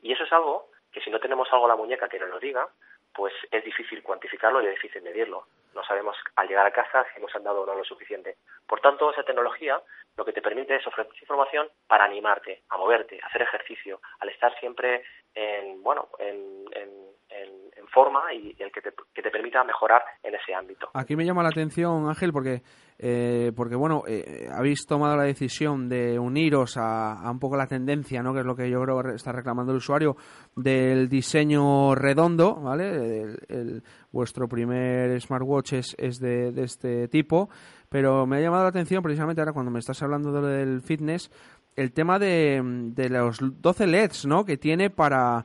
[0.00, 2.38] Y eso es algo que si no tenemos algo en la muñeca que nos lo
[2.38, 2.66] diga,
[3.14, 5.46] pues es difícil cuantificarlo y es difícil medirlo.
[5.74, 8.36] No sabemos al llegar a casa si hemos andado o no lo suficiente.
[8.66, 9.80] Por tanto, esa tecnología
[10.16, 14.28] lo que te permite es ofrecer información para animarte, a moverte, a hacer ejercicio, al
[14.28, 19.30] estar siempre en, bueno, en, en- en- en forma y el que te, que te
[19.30, 20.90] permita mejorar en ese ámbito.
[20.94, 22.62] Aquí me llama la atención, Ángel, porque,
[22.98, 28.22] eh, porque bueno, eh, habéis tomado la decisión de uniros a, un poco la tendencia,
[28.22, 28.32] ¿no?
[28.32, 30.16] Que es lo que yo creo que está reclamando el usuario,
[30.54, 33.36] del diseño redondo, ¿vale?
[33.48, 37.50] El- vuestro primer smartwatch es, es de, este tipo,
[37.88, 41.32] pero me ha llamado la atención precisamente ahora cuando me estás hablando de del fitness,
[41.74, 42.62] el tema de,
[42.94, 44.44] de los 12 LEDs, ¿no?
[44.44, 45.44] Que tiene para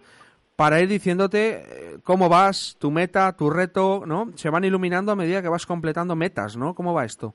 [0.60, 4.36] para ir diciéndote eh, cómo vas, tu meta, tu reto, ¿no?
[4.36, 6.76] Se van iluminando a medida que vas completando metas, ¿no?
[6.76, 7.34] ¿Cómo va esto?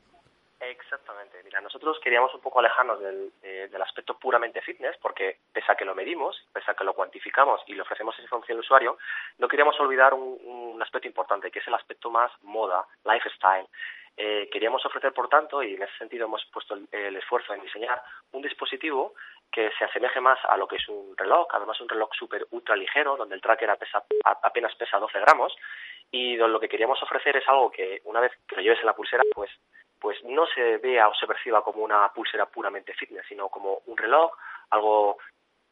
[0.61, 1.41] Exactamente.
[1.43, 5.75] Mira, nosotros queríamos un poco alejarnos del, de- del aspecto puramente fitness, porque pese a
[5.75, 8.99] que lo medimos, pese a que lo cuantificamos y le ofrecemos esa información al usuario,
[9.39, 13.67] no queríamos olvidar un, aspecto importante, que es el aspecto más moda, lifestyle.
[14.19, 18.03] Eh, queríamos ofrecer, por tanto, y en ese sentido hemos puesto el esfuerzo en diseñar
[18.33, 19.15] un dispositivo
[19.55, 22.75] que se asemeje más a lo que es un reloj, además un reloj súper ultra
[22.75, 23.71] ligero, donde el tracker
[24.25, 25.55] apenas pesa 12 gramos,
[26.11, 28.97] y lo que queríamos ofrecer es algo que una vez que lo lleves en la
[28.97, 29.51] pulsera, pues
[30.01, 33.97] pues no se vea o se perciba como una pulsera puramente fitness, sino como un
[33.97, 34.33] reloj,
[34.69, 35.17] algo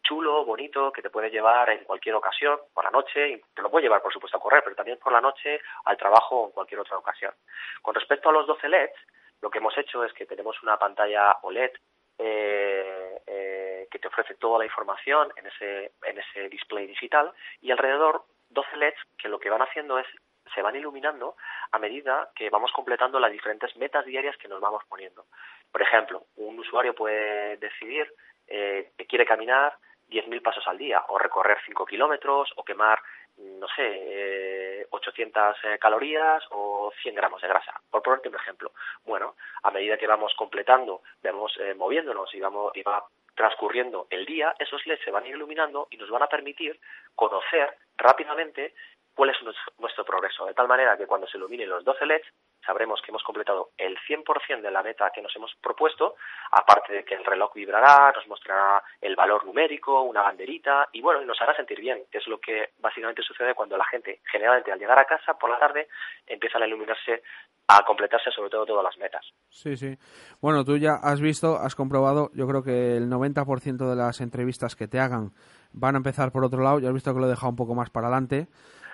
[0.03, 3.71] chulo, bonito, que te puede llevar en cualquier ocasión, por la noche, y te lo
[3.71, 6.53] puede llevar, por supuesto, a correr, pero también por la noche, al trabajo o en
[6.53, 7.35] cualquier otra ocasión.
[7.83, 8.97] Con respecto a los 12 LEDs,
[9.43, 11.73] lo que hemos hecho es que tenemos una pantalla OLED
[12.19, 17.71] eh, eh, que te ofrece toda la información en ese, en ese display digital y
[17.71, 20.07] alrededor 12 LEDs que lo que van haciendo es
[20.55, 21.37] se van iluminando
[21.71, 25.25] a medida que vamos completando las diferentes metas diarias que nos vamos poniendo.
[25.71, 28.13] Por ejemplo, un usuario puede decidir
[28.49, 29.75] eh, que quiere caminar
[30.11, 32.99] 10.000 pasos al día o recorrer 5 kilómetros o quemar,
[33.39, 38.73] no sé, eh, 800 eh, calorías o 100 gramos de grasa, por ponerte un ejemplo.
[39.05, 43.03] Bueno, a medida que vamos completando, vamos eh, moviéndonos y, vamos, y va
[43.35, 46.79] transcurriendo el día, esos LEDs se van iluminando y nos van a permitir
[47.15, 48.75] conocer rápidamente
[49.15, 52.27] cuál es nuestro- nuestro progreso, de tal manera que cuando se iluminen los 12 LEDs
[52.65, 56.17] sabremos que hemos completado el 100% de la meta que nos hemos propuesto,
[56.51, 61.21] aparte de que el reloj vibrará, nos mostrará el valor numérico, una banderita y bueno,
[61.23, 64.79] nos hará sentir bien, que es lo que básicamente sucede cuando la gente, generalmente al
[64.79, 65.89] llegar a casa por la tarde,
[66.27, 67.23] empiezan a iluminarse,
[67.69, 69.25] a completarse sobre todo todas las metas.
[69.49, 69.97] Sí, sí.
[70.41, 74.77] Bueno, tú ya has visto, has comprobado, yo creo que el 90% de las entrevistas
[74.77, 75.33] que te hagan
[75.73, 77.75] van a empezar por otro lado, ya has visto que lo he dejado un poco
[77.75, 78.49] más para adelante.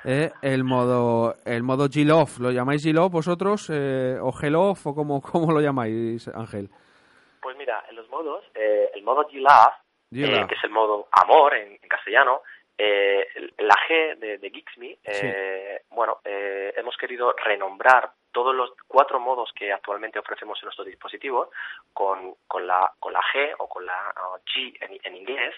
[0.04, 3.70] Eh, el modo el modo G-Love, ¿lo llamáis G-Love vosotros?
[3.70, 6.68] Eh, ¿O G-Love o cómo, cómo lo llamáis, Ángel?
[7.40, 9.74] Pues mira, en los modos, eh, el modo G-Love,
[10.12, 10.42] G-Love.
[10.42, 12.42] eh, que es el modo amor en, en castellano,
[12.76, 13.26] eh,
[13.58, 19.50] la G de, de Geeksme, eh, bueno, eh, hemos querido renombrar todos los cuatro modos
[19.52, 21.50] que actualmente ofrecemos en nuestro dispositivo
[21.92, 24.14] con, con, la, con la G o con la
[24.54, 25.54] G en, en inglés.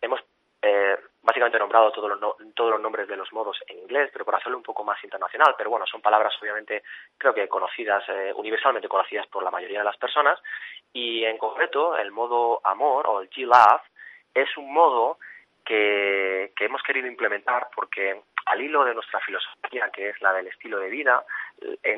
[0.00, 0.20] Hemos
[0.62, 4.24] eh, básicamente nombrado todos los, no- todos los nombres de los modos en inglés, pero
[4.24, 5.54] por hacerlo un poco más internacional.
[5.56, 6.82] Pero bueno, son palabras obviamente
[7.18, 10.40] creo que conocidas, eh, universalmente conocidas por la mayoría de las personas.
[10.92, 13.82] Y en concreto, el modo amor o el G-Love
[14.34, 15.18] es un modo
[15.64, 20.78] que, hemos querido implementar porque al hilo de nuestra filosofía, que es la del estilo
[20.78, 21.24] de vida,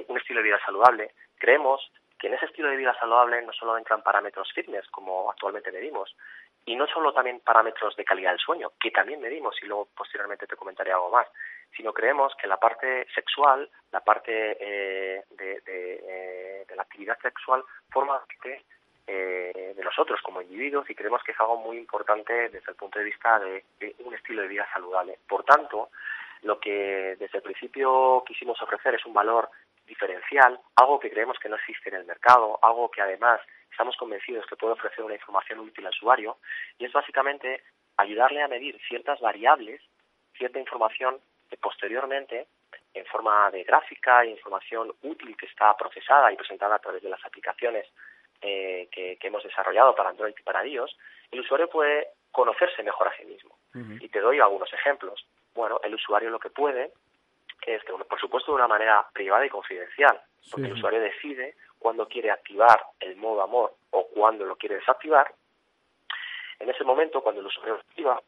[0.08, 3.76] un estilo de vida saludable, creemos que en ese estilo de vida saludable no solo
[3.76, 6.14] entran parámetros fitness, como actualmente medimos,
[6.66, 10.46] y no solo también parámetros de calidad del sueño, que también medimos y luego posteriormente
[10.46, 11.28] te comentaré algo más,
[11.76, 17.18] sino creemos que la parte sexual, la parte eh, de, de, eh, de la actividad
[17.20, 18.64] sexual forma parte
[19.06, 22.98] eh, de nosotros como individuos y creemos que es algo muy importante desde el punto
[22.98, 25.20] de vista de, de un estilo de vida saludable.
[25.28, 25.90] Por tanto,
[26.42, 29.48] lo que desde el principio quisimos ofrecer es un valor
[29.86, 33.40] diferencial, algo que creemos que no existe en el mercado, algo que además
[33.76, 36.38] estamos convencidos que puede ofrecer una información útil al usuario,
[36.78, 37.62] y es básicamente
[37.98, 39.82] ayudarle a medir ciertas variables,
[40.34, 42.46] cierta información que posteriormente,
[42.94, 47.10] en forma de gráfica e información útil que está procesada y presentada a través de
[47.10, 47.86] las aplicaciones
[48.40, 50.96] eh, que, que hemos desarrollado para Android y para iOS,
[51.30, 53.58] el usuario puede conocerse mejor a sí mismo.
[54.00, 55.26] Y te doy algunos ejemplos.
[55.54, 56.92] Bueno, el usuario lo que puede
[57.66, 60.18] es que, por supuesto, de una manera privada y confidencial,
[60.50, 60.70] porque Sí.
[60.72, 65.32] el usuario decide cuándo quiere activar el modo amor o cuándo lo quiere desactivar.
[66.58, 68.22] En ese momento, cuando el usuario lo activa,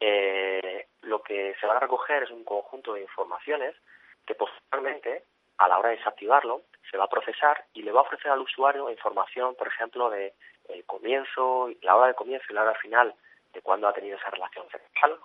[0.00, 3.74] eh, lo que se va a recoger es un conjunto de informaciones
[4.26, 5.24] que posteriormente,
[5.58, 8.40] a la hora de desactivarlo, se va a procesar y le va a ofrecer al
[8.40, 10.34] usuario información, por ejemplo, de
[10.68, 13.14] el comienzo, la hora de comienzo y la hora final
[13.52, 15.16] de cuándo ha tenido esa relación sexual,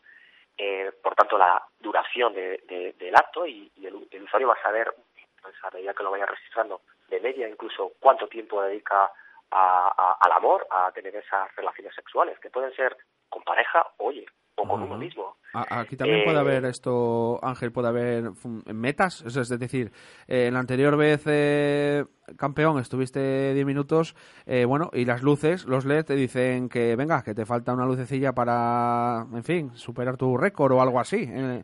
[0.57, 4.53] eh, por tanto la duración de- de- del acto y, y el, el usuario va
[4.53, 4.93] a saber,
[5.41, 6.81] pues, a medida que lo vaya registrando,
[7.13, 9.05] de media incluso cuánto tiempo dedica
[9.51, 12.95] a- a- al amor, a tener esas relaciones sexuales, que pueden ser
[13.29, 15.37] con pareja, oye, o con uno mismo.
[15.53, 18.23] Aquí también Eh, puede haber esto, Ángel, puede haber
[18.71, 19.21] metas.
[19.21, 19.91] Es es decir,
[20.27, 22.05] eh, en la anterior vez eh,
[22.37, 27.23] campeón estuviste 10 minutos, eh, bueno, y las luces, los LED te dicen que venga,
[27.23, 31.27] que te falta una lucecilla para, en fin, superar tu récord o algo así.
[31.27, 31.63] Eh,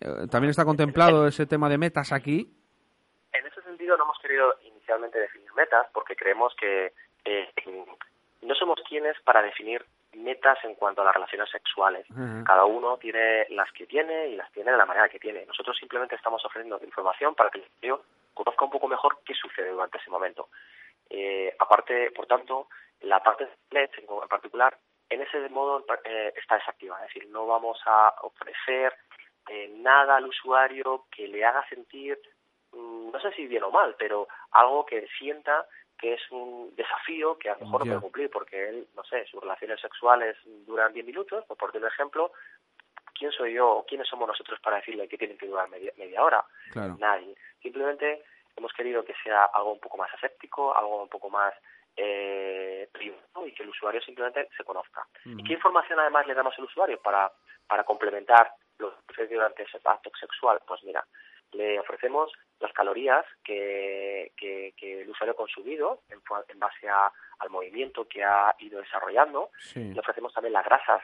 [0.00, 2.48] eh, también está contemplado ese tema de metas aquí.
[3.32, 6.92] En ese sentido no hemos querido inicialmente definir metas porque creemos que
[7.24, 7.48] eh,
[8.42, 12.06] no somos quienes para definir metas en cuanto a las relaciones sexuales.
[12.44, 15.44] Cada uno tiene las que tiene y las tiene de la manera que tiene.
[15.46, 18.02] Nosotros simplemente estamos ofreciendo información para que el usuario
[18.34, 20.48] conozca un poco mejor qué sucede durante ese momento.
[21.10, 22.68] Eh, aparte, por tanto,
[23.00, 24.76] la parte de LED en particular,
[25.08, 27.04] en ese modo eh, está desactivada.
[27.06, 28.94] Es decir, no vamos a ofrecer
[29.48, 32.18] eh, nada al usuario que le haga sentir,
[32.74, 35.66] no sé si bien o mal, pero algo que sienta
[35.98, 39.24] que es un desafío que a lo mejor no puede cumplir porque él, no sé,
[39.26, 42.32] sus relaciones sexuales duran 10 minutos, por poner un ejemplo,
[43.14, 46.22] ¿quién soy yo o quiénes somos nosotros para decirle que tienen que durar media, media
[46.22, 46.44] hora?
[46.72, 46.96] Claro.
[46.98, 47.36] Nadie.
[47.62, 48.24] Simplemente
[48.56, 51.54] hemos querido que sea algo un poco más aséptico, algo un poco más
[51.96, 55.06] eh, privado y que el usuario simplemente se conozca.
[55.24, 57.30] ¿Y qué información además le damos al usuario para,
[57.66, 60.60] para complementar lo que sucede durante ese acto sexual?
[60.66, 61.04] Pues mira,
[61.54, 67.12] le ofrecemos las calorías que, que, que el usuario ha consumido en, en base a-
[67.38, 69.50] al movimiento que ha ido desarrollando.
[69.58, 69.92] Sí.
[69.92, 71.02] Le ofrecemos también las grasas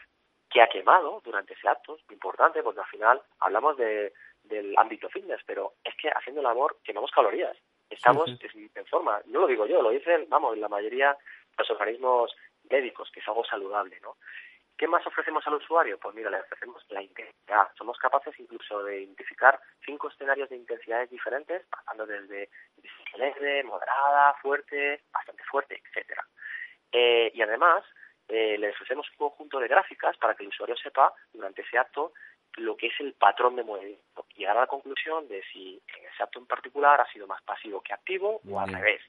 [0.48, 5.40] que ha quemado durante ese acto, importante porque al final hablamos de, del ámbito fitness,
[5.46, 7.56] pero es que haciendo el amor quemamos calorías.
[7.88, 11.70] Estamos Sí, en forma, no lo digo yo, lo dicen, vamos, la mayoría de los
[11.70, 12.34] organismos
[12.70, 14.16] médicos, que es algo saludable, ¿no?
[14.80, 15.98] ¿Qué más ofrecemos al usuario?
[15.98, 17.68] Pues mira, le ofrecemos la intensidad.
[17.76, 22.48] Somos capaces incluso de identificar cinco escenarios de intensidades diferentes, pasando desde
[23.14, 26.24] leve, moderada, fuerte, bastante fuerte, etcétera.
[26.90, 27.84] Eh, y además,
[28.28, 32.14] eh, le ofrecemos un conjunto de gráficas para que el usuario sepa durante ese acto
[32.56, 36.06] lo que es el patrón de movimiento y llegar a la conclusión de si en
[36.06, 38.80] ese acto en particular ha sido más pasivo que activo o al Bien.
[38.80, 39.02] revés.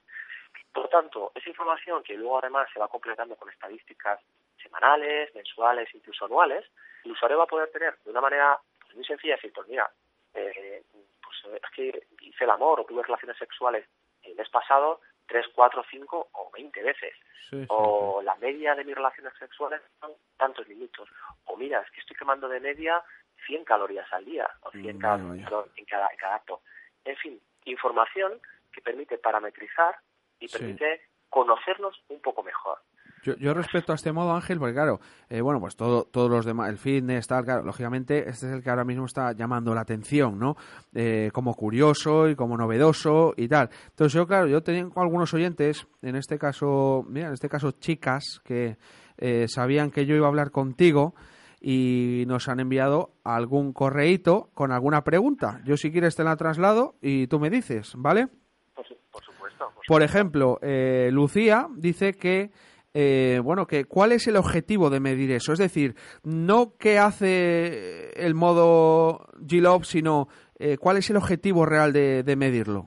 [0.70, 4.20] Por tanto, esa información que luego además se va completando con estadísticas
[4.62, 6.64] semanales, mensuales, incluso anuales,
[7.04, 9.90] el usuario va a poder tener de una manera pues, muy sencilla decir, pues mira,
[10.34, 10.82] eh,
[11.22, 13.86] pues es que hice el amor o tuve relaciones sexuales
[14.22, 17.14] el mes pasado 3, 4, 5 o 20 veces.
[17.50, 21.08] Sí, sí, O la media de mis relaciones sexuales son tantos minutos.
[21.46, 23.02] O mira, es que estoy quemando de media
[23.46, 25.44] 100 calorías al día, o 100 cada, Vaya, vaya.
[25.44, 26.60] perdón, en, cada, en cada acto.
[27.04, 28.40] En fin, información
[28.72, 29.96] que permite parametrizar
[30.38, 32.78] y permite conocernos un poco mejor.
[33.22, 36.44] Yo, yo respecto a este modo, Ángel, porque claro, eh, bueno, pues todo, todos los
[36.44, 39.82] demás, el fitness, tal, claro, lógicamente este es el que ahora mismo está llamando la
[39.82, 40.56] atención, ¿no?
[40.92, 43.70] Eh, como curioso y como novedoso y tal.
[43.90, 48.40] Entonces yo, claro, yo tengo algunos oyentes, en este caso, mira, en este caso chicas,
[48.44, 48.76] que
[49.18, 51.14] eh, sabían que yo iba a hablar contigo
[51.60, 55.60] y nos han enviado algún correíto con alguna pregunta.
[55.64, 58.26] Yo si quieres te la traslado y tú me dices, ¿vale?
[58.74, 59.66] Por, su- por supuesto.
[59.72, 62.50] por Por ejemplo, eh, Lucía dice que,
[62.94, 65.52] eh, bueno, que cuál es el objetivo de medir eso.
[65.52, 70.28] Es decir, no qué hace el modo G-Love, sino
[70.58, 72.86] eh, cuál es el objetivo real de, de medirlo.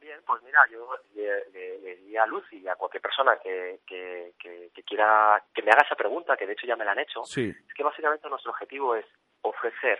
[0.00, 4.70] Bien, pues mira, yo eh, diría a Lucy y a cualquier persona que, que, que,
[4.74, 7.22] que quiera que me haga esa pregunta, que de hecho ya me la han hecho,
[7.24, 7.48] Sí.
[7.48, 9.04] es que básicamente nuestro objetivo es
[9.42, 9.98] ofrecer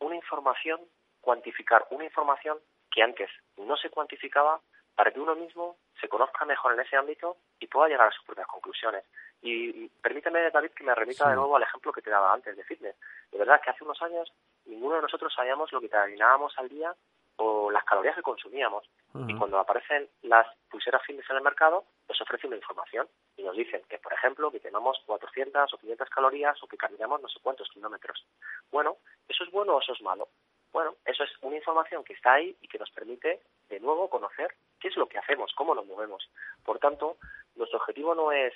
[0.00, 0.80] una información,
[1.20, 2.58] cuantificar una información
[2.90, 4.60] que antes no se cuantificaba
[4.98, 8.24] para que uno mismo se conozca mejor en ese ámbito y pueda llegar a sus
[8.24, 9.04] propias conclusiones.
[9.40, 11.30] Y, y permíteme, David, que me remita Sí.
[11.30, 12.96] de nuevo al ejemplo que te daba antes de fitness.
[13.30, 14.32] De verdad que hace unos años
[14.64, 16.92] ninguno de nosotros sabíamos lo que terminábamos al día
[17.36, 18.90] o las calorías que consumíamos.
[19.28, 23.54] Y cuando aparecen las pulseras fitness en el mercado, nos ofrecen una información y nos
[23.56, 27.38] dicen que, por ejemplo, que quemamos 400 o 500 calorías o que caminamos no sé
[27.40, 28.26] cuántos kilómetros.
[28.72, 28.96] Bueno,
[29.28, 30.28] ¿eso es bueno o eso es malo?
[30.72, 34.54] Bueno, eso es una información que está ahí y que nos permite, de nuevo, conocer
[34.80, 36.28] qué es lo que hacemos, cómo nos movemos.
[36.64, 37.16] Por tanto,
[37.56, 38.52] nuestro objetivo no es,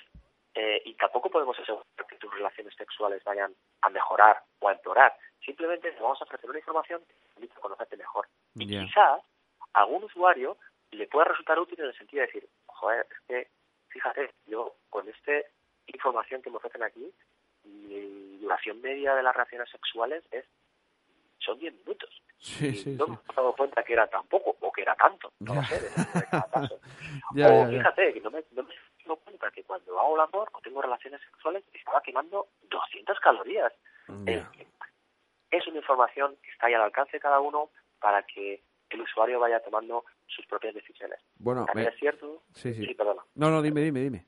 [0.55, 5.15] eh, y tampoco podemos asegurar que tus relaciones sexuales vayan a mejorar o a empeorar.
[5.43, 8.27] Simplemente te vamos a ofrecer una información que te permite conocerte mejor.
[8.55, 8.81] Y Ya.
[8.85, 9.21] quizás
[9.73, 10.57] a algún usuario
[10.91, 13.47] le pueda resultar útil en el sentido de decir, joder, es que,
[13.89, 15.31] fíjate, yo con esta
[15.87, 17.11] información que me ofrecen aquí,
[17.63, 20.45] mi duración media de las relaciones sexuales es
[21.39, 22.21] son 10 minutos.
[22.37, 23.11] Sí, y sí, no sí.
[23.11, 25.67] me he dado cuenta que era tan poco o que era tanto, no lo Ya.
[25.67, 26.79] sé, depende de cada caso.
[27.33, 27.67] Ya, o ya, ya.
[27.77, 30.59] fíjate que no me, no me he dado cuenta que cuando hago el amor o
[30.61, 33.71] tengo relaciones sexuales estaba quemando 200 calorías.
[34.25, 34.51] Ya.
[35.51, 37.69] Es, una información que está ahí al alcance de cada uno
[37.99, 41.19] para que el usuario vaya tomando sus propias decisiones.
[41.37, 42.93] Bueno, También me- es cierto, sí, sí.
[42.95, 43.21] perdona.
[43.35, 44.25] No, no, dime, dime, dime.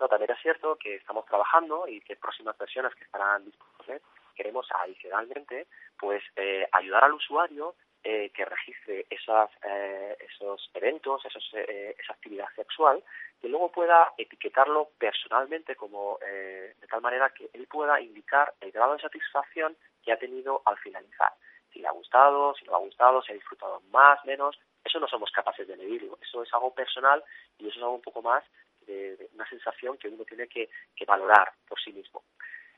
[0.00, 4.02] No, también es cierto que estamos trabajando y que próximas versiones que estarán disponibles
[4.34, 5.66] queremos adicionalmente
[5.98, 7.74] pues eh, ayudar al usuario
[8.06, 13.02] eh, que registre esas, eh, esos eventos, esos, eh, esa actividad sexual,
[13.40, 18.92] que luego pueda etiquetarlo personalmente como de tal manera que él pueda indicar el grado
[18.92, 21.32] de satisfacción que ha tenido al finalizar.
[21.72, 25.00] Si le ha gustado, si no le ha gustado, si ha disfrutado más, menos, eso
[25.00, 26.18] no somos capaces de medirlo.
[26.20, 27.24] Eso es algo personal
[27.58, 28.44] y eso es algo un poco más
[28.82, 32.22] de, de una sensación que uno tiene que, que valorar por sí mismo.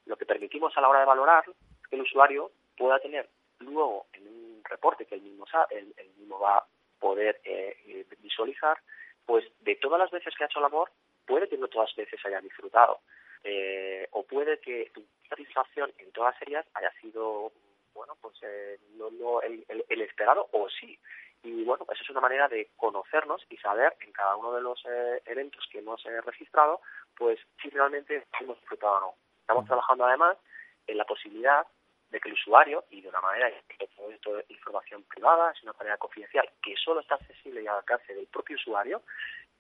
[0.07, 3.29] Lo que permitimos a la hora de valorar es que el usuario pueda tener
[3.61, 6.67] luego en un reporte que él mismo, sa- él, él mismo va a
[6.99, 8.79] poder eh, eh, visualizar,
[9.25, 10.91] pues de todas las veces que ha hecho el amor,
[11.27, 13.01] puede que no todas las veces haya disfrutado.
[13.45, 17.53] Eh, o puede que tu satisfacción en todas ellas haya sido,
[17.95, 20.99] bueno, pues eh, no, no el, el- el esperado o sí.
[21.43, 24.83] Y bueno, eso es una manera de conocernos y saber en cada uno de los
[24.87, 26.81] eh, eventos que hemos eh, registrado,
[27.17, 29.15] pues si realmente hemos disfrutado o no.
[29.47, 30.37] Estamos trabajando además
[30.89, 31.65] en la posibilidad
[32.11, 35.63] de que el usuario, y de una manera que todo esto es información privada, es
[35.63, 39.03] una manera confidencial, que solo está accesible y al alcance del propio usuario,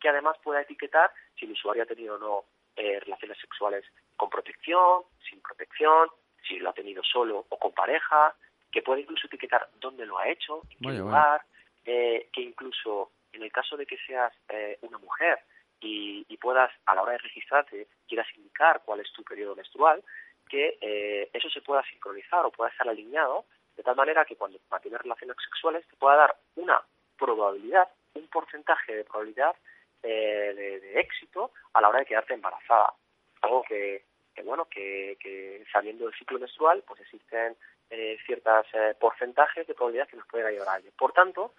[0.00, 3.84] que además pueda etiquetar si el usuario ha tenido o no eh, relaciones sexuales
[4.16, 6.08] con protección, sin protección,
[6.42, 8.34] si lo ha tenido solo o con pareja,
[8.72, 11.42] que puede incluso etiquetar dónde lo ha hecho, en qué lugar,
[11.84, 15.38] eh, que incluso en el caso de que seas eh, una mujer
[15.80, 20.02] y, y puedas a la hora de registrarte quieras indicar cuál es tu periodo menstrual,
[20.48, 23.44] que eh, eso se pueda sincronizar o pueda estar alineado
[23.76, 26.80] de tal manera que cuando mantienes relaciones sexuales te pueda dar una
[27.18, 29.54] probabilidad, un porcentaje de probabilidad
[30.02, 32.94] eh, de, de éxito a la hora de quedarte embarazada.
[33.42, 34.04] Algo que,
[34.34, 37.56] que bueno, que, que sabiendo el ciclo menstrual, pues existen
[37.90, 38.66] eh, ciertos
[38.98, 40.90] porcentajes de probabilidad que nos pueden ayudar a ello.
[40.96, 41.52] Por tanto,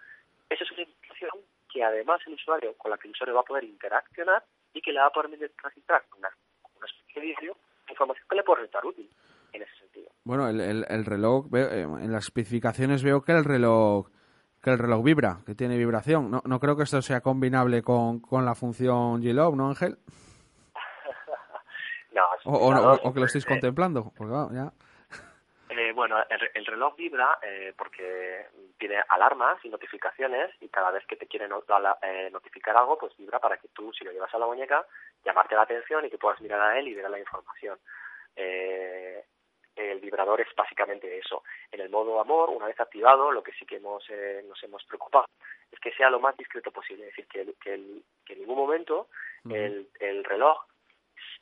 [0.48, 0.97] esa es información
[1.78, 4.92] que además el usuario, con la que el usuario va a poder interaccionar y que
[4.92, 6.28] le va a permitir registrar una,
[6.76, 7.56] una especie de diario
[7.88, 9.08] información que le puede resultar útil
[9.52, 10.10] en ese sentido.
[10.24, 14.08] Bueno, el, el, el reloj, veo- eh, en las especificaciones veo que el reloj
[14.60, 16.30] que el reloj vibra, que tiene vibración.
[16.32, 19.98] No, no creo que esto sea combinable con, con la función G-Love, ¿no, Ángel?
[22.12, 24.12] No, O, o que lo estáis eh, contemplando.
[24.16, 24.72] Porque, claro, ya.
[25.78, 28.46] Eh, bueno, el, el reloj vibra eh, porque
[28.78, 32.98] tiene alarmas y notificaciones y cada vez que te quiere no- ala- eh, notificar algo,
[32.98, 34.84] pues vibra para que tú, si lo llevas a la muñeca,
[35.24, 37.78] llamarte la atención y que puedas mirar a él y ver la información.
[38.34, 39.24] Eh,
[39.76, 41.44] el vibrador es básicamente eso.
[41.70, 44.82] En el modo amor, una vez activado, lo que sí que hemos, eh, nos hemos
[44.84, 45.26] preocupado
[45.70, 48.40] es que sea lo más discreto posible, es decir, que, el- que, el- que en
[48.40, 49.06] ningún momento
[49.54, 50.58] el, el reloj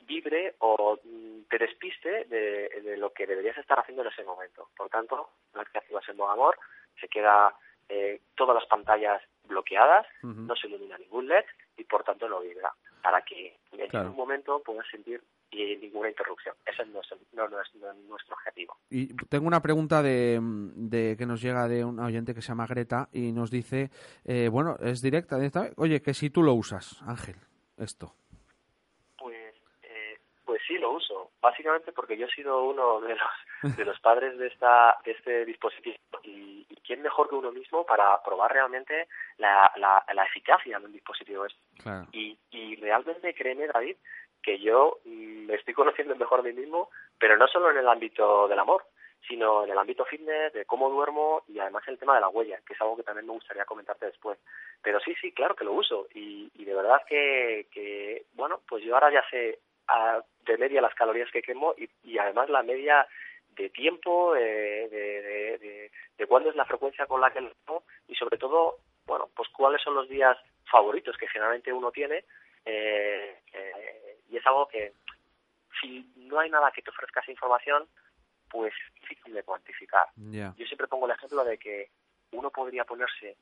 [0.01, 4.69] vibre o mm, te despiste de, de lo que deberías estar haciendo en ese momento.
[4.75, 6.57] Por tanto, una vez que activas el modo amor,
[6.99, 7.53] se queda
[7.89, 11.45] eh, todas las pantallas bloqueadas, no se ilumina ningún LED
[11.77, 14.09] y por tanto no vibra, para que en Claro.
[14.09, 16.53] ningún momento puedas sentir eh, ninguna interrupción.
[16.65, 18.75] Ese es nuestro, no, no es, no es nuestro objetivo.
[18.89, 22.67] Y tengo una pregunta de, de que nos llega de un oyente que se llama
[22.67, 23.89] Greta y nos dice,
[24.25, 27.37] eh, bueno, es directa, directa, oye, que si tú lo usas, Ángel,
[27.77, 28.13] esto.
[30.67, 31.31] Sí, lo uso.
[31.41, 33.31] Básicamente porque yo he sido uno de los,
[33.77, 37.85] de los padres de, esta, de este dispositivo y, y quién mejor que uno mismo
[37.85, 39.07] para probar realmente
[39.37, 41.59] la, la, la eficacia de un dispositivo este.
[41.81, 42.07] Claro.
[42.11, 43.95] Y, y realmente créeme, David,
[44.43, 47.87] que yo mm, me estoy conociendo mejor a mí mismo, pero no solo en el
[47.87, 48.83] ámbito del amor,
[49.27, 52.59] sino en el ámbito fitness, de cómo duermo y además el tema de la huella,
[52.65, 54.37] que es algo que también me gustaría comentarte después.
[54.81, 58.83] Pero sí, sí, claro que lo uso y, y de verdad que, que, bueno, pues
[58.83, 62.63] yo ahora ya sé ah, de media las calorías que quemo y, y además la
[62.63, 63.07] media
[63.49, 67.51] de tiempo, eh, de, de, de, de cuándo es la frecuencia con la que lo
[67.65, 70.37] hago y sobre todo, bueno, pues cuáles son los días
[70.69, 72.23] favoritos que generalmente uno tiene
[72.65, 74.93] eh, eh, y es algo que
[75.81, 77.87] si no hay nada que te ofrezca esa información,
[78.49, 80.07] pues es difícil de cuantificar.
[80.15, 81.89] Yo siempre pongo el ejemplo de que
[82.31, 83.37] uno podría ponerse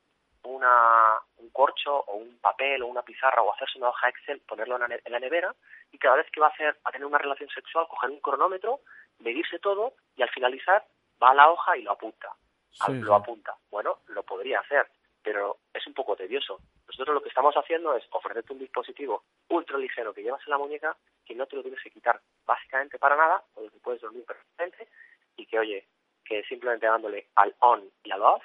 [0.49, 4.75] una, un corcho o un papel o una pizarra o hacerse una hoja Excel, ponerlo
[4.75, 5.53] en la, en la nevera
[5.91, 8.81] y cada vez que va a hacer a tener una relación sexual, coger un cronómetro,
[9.19, 10.85] medirse todo y al finalizar
[11.21, 12.29] va a la hoja y lo apunta.
[12.71, 13.21] Sí, lo sí.
[13.21, 13.55] apunta.
[13.71, 14.87] Bueno, lo podría hacer,
[15.21, 16.59] pero es un poco tedioso.
[16.87, 20.57] Nosotros lo que estamos haciendo es ofrecerte un dispositivo ultra ligero que llevas en la
[20.57, 24.23] muñeca que no te lo tienes que quitar básicamente para nada, o que puedes dormir
[24.25, 24.87] perfectamente
[25.35, 25.87] y que, oye,
[26.23, 28.43] que simplemente dándole al on y al off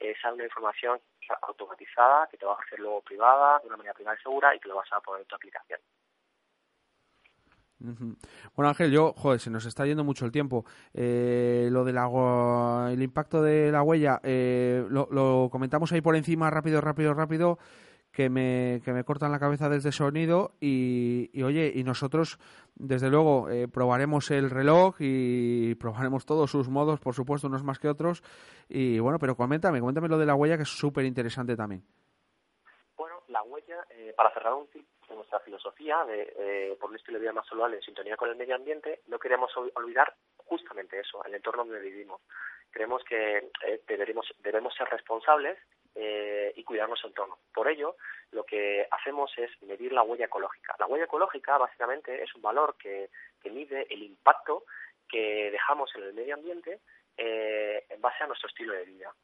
[0.00, 1.00] es una información
[1.42, 4.60] automatizada que te va a hacer luego privada, de una manera privada y segura y
[4.60, 5.80] que lo vas a poner en tu aplicación.
[7.78, 10.64] Bueno, Ángel, yo, joder, se nos está yendo mucho el tiempo.
[10.94, 16.16] Eh, lo del agua, el impacto de la huella, eh, lo, lo comentamos ahí por
[16.16, 17.58] encima, rápido, rápido, rápido,
[18.16, 22.38] que me, que me cortan la cabeza desde sonido y, y, oye, y nosotros,
[22.74, 27.78] desde luego, eh, probaremos el reloj y probaremos todos sus modos, por supuesto, unos más
[27.78, 28.22] que otros.
[28.70, 31.82] Y bueno, pero coméntame, coméntame lo de la huella, que es súper interesante también.
[32.96, 36.96] Bueno, la huella, eh, para cerrar un ciclo de nuestra filosofía de eh, por un
[36.96, 40.14] estilo de vida más saludable en sintonía con el medio ambiente, no queremos ol- olvidar
[40.38, 42.22] justamente eso, el entorno donde vivimos.
[42.70, 45.58] Creemos que eh, deberemos, debemos ser responsables
[45.98, 47.38] eh, y cuidar nuestro entorno.
[47.54, 47.96] Por ello,
[48.32, 50.76] lo que hacemos es medir la huella ecológica.
[50.78, 53.08] La huella ecológica, básicamente, es un valor que,
[53.42, 54.64] que mide el impacto
[55.08, 56.80] que dejamos en el medio ambiente
[57.16, 59.14] eh, en base a nuestro estilo de vida.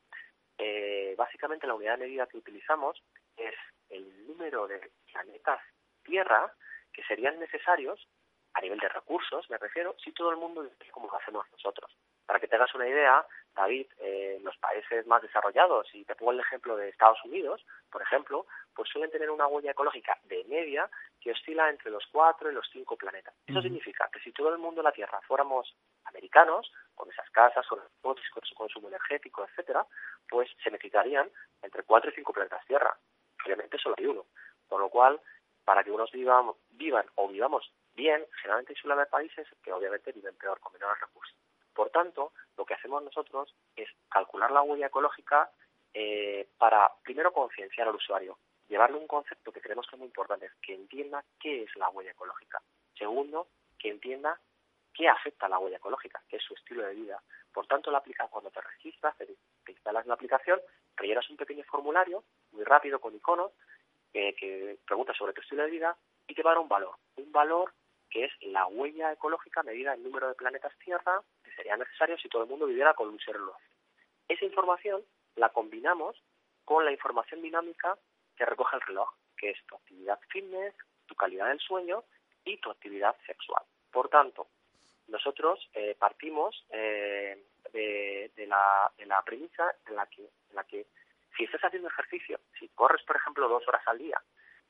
[0.56, 3.02] Eh, básicamente, la unidad de medida que utilizamos
[3.36, 3.54] es
[3.90, 5.60] el número de planetas
[6.02, 6.52] Tierra
[6.92, 8.08] que serían necesarios
[8.54, 11.90] a nivel de recursos, me refiero, si todo el mundo como lo hacemos nosotros.
[12.26, 16.32] Para que te hagas una idea, David, eh, los países más desarrollados, y te pongo
[16.32, 20.88] el ejemplo de Estados Unidos, por ejemplo, pues suelen tener una huella ecológica de media
[21.20, 23.34] que oscila entre los cuatro y los cinco planetas.
[23.46, 25.74] Eso significa que si todo el mundo en la Tierra fuéramos
[26.04, 29.86] americanos, con esas casas, con los coches, con su consumo energético, etcétera,
[30.28, 31.30] pues se necesitarían
[31.62, 32.96] entre cuatro y cinco planetas Tierra.
[33.44, 34.26] Obviamente solo hay uno.
[34.68, 35.20] Con lo cual,
[35.64, 40.34] para que unos vivan, vivan o vivamos bien, generalmente suele haber países que obviamente viven
[40.36, 41.36] peor, con menores recursos.
[41.74, 45.50] Por tanto, lo que hacemos nosotros es calcular la huella ecológica
[45.94, 50.50] eh, para, primero, concienciar al usuario, llevarle un concepto que creemos que es muy importante,
[50.62, 52.60] que entienda qué es la huella ecológica.
[52.96, 53.48] Segundo,
[53.78, 54.38] que entienda
[54.94, 57.22] qué afecta a la huella ecológica, que es su estilo de vida.
[57.52, 60.60] Por tanto, la aplica cuando te registras, te, te instalas la aplicación,
[60.96, 63.52] rellenas un pequeño formulario, muy rápido, con iconos,
[64.14, 65.96] eh, que pregunta sobre tu estilo de vida
[66.26, 66.96] y te va a dar un valor.
[67.16, 67.72] Un valor
[68.12, 72.28] que es la huella ecológica medida en número de planetas Tierra que sería necesario si
[72.28, 73.56] todo el mundo viviera con un ser luz.
[74.28, 75.02] Esa información
[75.36, 76.22] la combinamos
[76.64, 77.96] con la información dinámica
[78.36, 80.74] que recoge el reloj, que es tu actividad fitness,
[81.06, 82.04] tu calidad del sueño
[82.44, 83.64] y tu actividad sexual.
[83.90, 84.48] Por tanto,
[85.08, 87.42] nosotros eh, partimos eh,
[87.72, 90.86] de, de, la, de la premisa en la que, en la que
[91.36, 94.20] si estás haciendo ejercicio, si corres, por ejemplo, dos horas al día,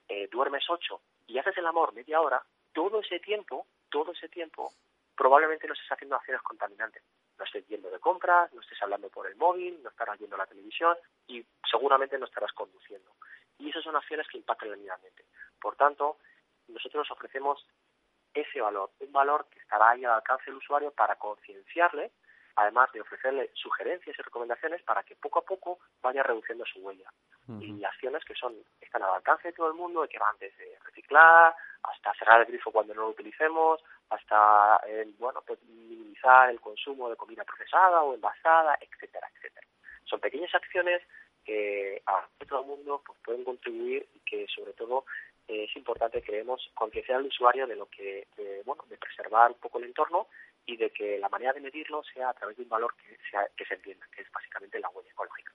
[0.09, 2.43] eh, duermes ocho y haces el amor media hora,
[2.73, 4.73] todo ese tiempo, todo ese tiempo,
[5.17, 7.03] probablemente no estés haciendo acciones contaminantes.
[7.39, 10.47] No estés yendo de compras, no estés hablando por el móvil, no estarás viendo la
[10.47, 10.97] televisión
[11.27, 13.13] y seguramente no estarás conduciendo.
[13.59, 15.25] Y esas son acciones que impactan el medio ambiente.
[15.61, 16.19] Por tanto,
[16.69, 17.67] nosotros ofrecemos
[18.35, 22.13] ese valor, un valor que estará ahí al alcance del usuario para concienciarle,
[22.57, 27.11] además de ofrecerle sugerencias y recomendaciones para que poco a poco vaya reduciendo su huella.
[27.49, 27.79] Uh -huh.
[27.79, 31.55] Y acciones que son están al alcance de todo el mundo, que van desde reciclar
[31.83, 37.09] hasta cerrar el grifo cuando no lo utilicemos, hasta el, bueno, pues minimizar el consumo
[37.09, 39.67] de comida procesada o envasada, etcétera, etcétera.
[40.05, 41.03] Son pequeñas acciones
[41.45, 45.05] que a todo el mundo pues, pueden contribuir y que sobre todo
[45.49, 49.59] eh, es importante creemos concienciar al usuario de lo que de, bueno de preservar un
[49.59, 50.29] poco el entorno
[50.67, 53.75] y de que la manera de medirlo sea a través de un valor que, se
[53.75, 55.53] entienda, que es básicamente la huella ecológica.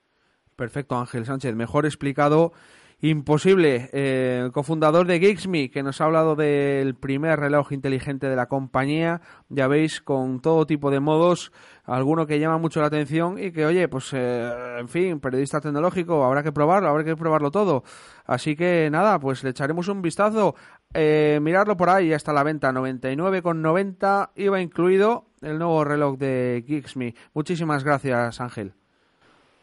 [0.55, 2.51] Perfecto, Ángel Sánchez, mejor explicado
[2.99, 3.89] imposible.
[3.93, 8.47] Eh, el cofundador de Geeksme, que nos ha hablado del primer reloj inteligente de la
[8.47, 11.51] compañía, ya veis, con todo tipo de modos,
[11.85, 16.23] alguno que llama mucho la atención y que, oye, pues, eh, en fin, periodista tecnológico,
[16.23, 17.83] habrá que probarlo, habrá que probarlo todo.
[18.25, 20.55] Así que nada, pues le echaremos un vistazo.
[20.99, 26.17] Eh, mirarlo por ahí, ya está a la venta, 99,90, iba incluido el nuevo reloj
[26.17, 27.13] de Geeksme.
[27.35, 28.73] Muchísimas gracias, Ángel.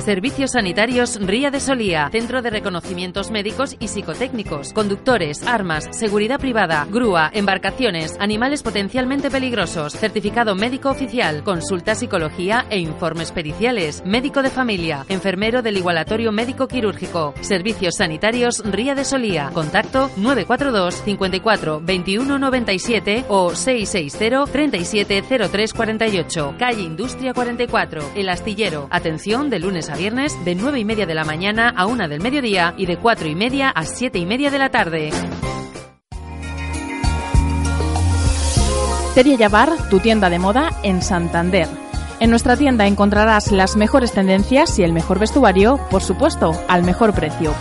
[0.09, 6.87] Servicios Sanitarios Ría de Solía, Centro de Reconocimientos Médicos y Psicotécnicos, conductores, armas, seguridad privada,
[6.91, 14.49] grúa, embarcaciones, animales potencialmente peligrosos, certificado médico oficial, consulta psicología e informes periciales, médico de
[14.49, 22.39] familia, enfermero del igualatorio médico quirúrgico, Servicios Sanitarios Ría de Solía, contacto 942 54 21
[22.39, 29.97] 97 o 660 37 03 48, calle Industria 44, El Astillero, atención de lunes a
[29.99, 33.28] viernes de 9 y media de la mañana a 1 del mediodía y de 4
[33.28, 35.11] y media a 7 y media de la tarde.
[39.14, 41.66] Teria Yabar, tu tienda de moda en Santander.
[42.20, 47.12] En nuestra tienda encontrarás las mejores tendencias y el mejor vestuario, por supuesto, al mejor
[47.12, 47.53] precio.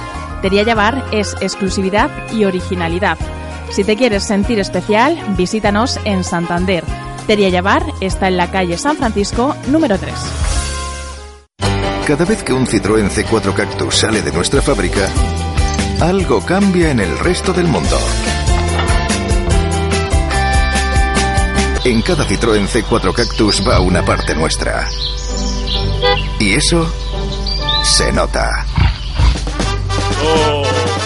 [0.43, 3.17] Teria Yabar es exclusividad y originalidad.
[3.71, 6.83] Si te quieres sentir especial, visítanos en Santander.
[7.25, 10.56] Teria Yabar está en la calle San Francisco, número 3.
[12.07, 15.09] Cada vez que un Citroën C4 Cactus sale de nuestra fábrica,
[15.99, 17.99] algo cambia en el resto del mundo.
[21.83, 24.87] En cada Citroën C4 Cactus va una parte nuestra.
[26.39, 26.89] Y eso
[27.83, 28.65] se nota.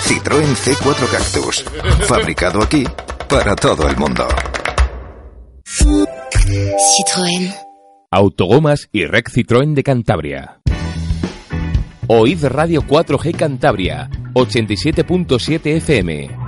[0.05, 1.65] Citroën C4 Cactus,
[2.05, 2.85] fabricado aquí
[3.27, 4.27] para todo el mundo.
[5.65, 7.55] Citroën.
[8.11, 10.61] Autogomas y Rec Citroën de Cantabria.
[12.07, 16.40] Oíd Radio 4G Cantabria, 87.7 FM.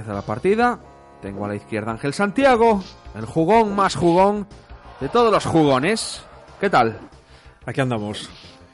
[0.00, 0.78] Empieza la partida.
[1.20, 2.82] Tengo a la izquierda Ángel Santiago,
[3.14, 4.46] el jugón más jugón
[5.00, 6.24] de todos los jugones.
[6.58, 6.98] ¿Qué tal?
[7.66, 8.30] Aquí andamos.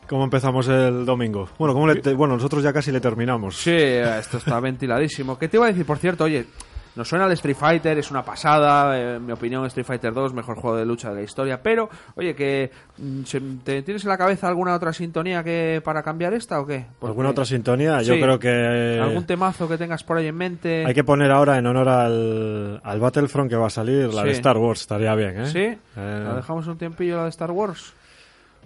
[0.09, 1.49] ¿Cómo empezamos el domingo?
[1.59, 3.57] Bueno, ¿cómo le te- bueno, nosotros ya casi le terminamos.
[3.57, 5.37] Sí, esto está ventiladísimo.
[5.37, 6.23] ¿Qué te iba a decir, por cierto?
[6.25, 6.47] Oye,
[6.97, 10.33] Nos suena al Street Fighter, es una pasada, eh, en mi opinión Street Fighter 2,
[10.33, 13.23] mejor juego de lucha de la historia, pero, oye, que mm,
[13.65, 16.87] ¿te tienes en la cabeza alguna otra sintonía que para cambiar esta o qué?
[16.99, 18.01] Porque- ¿Alguna otra sintonía?
[18.01, 18.21] Yo Sí.
[18.21, 20.87] creo que ¿Algún temazo que tengas por ahí en mente?
[20.87, 24.31] hay que poner ahora en honor al, al Battlefront que va a salir, la de.
[24.33, 25.47] Star Wars, estaría bien, ¿eh?
[25.47, 25.59] ¿Sí?
[25.61, 25.79] Eh,
[26.25, 27.93] ¿La dejamos un tiempillo la de Star Wars?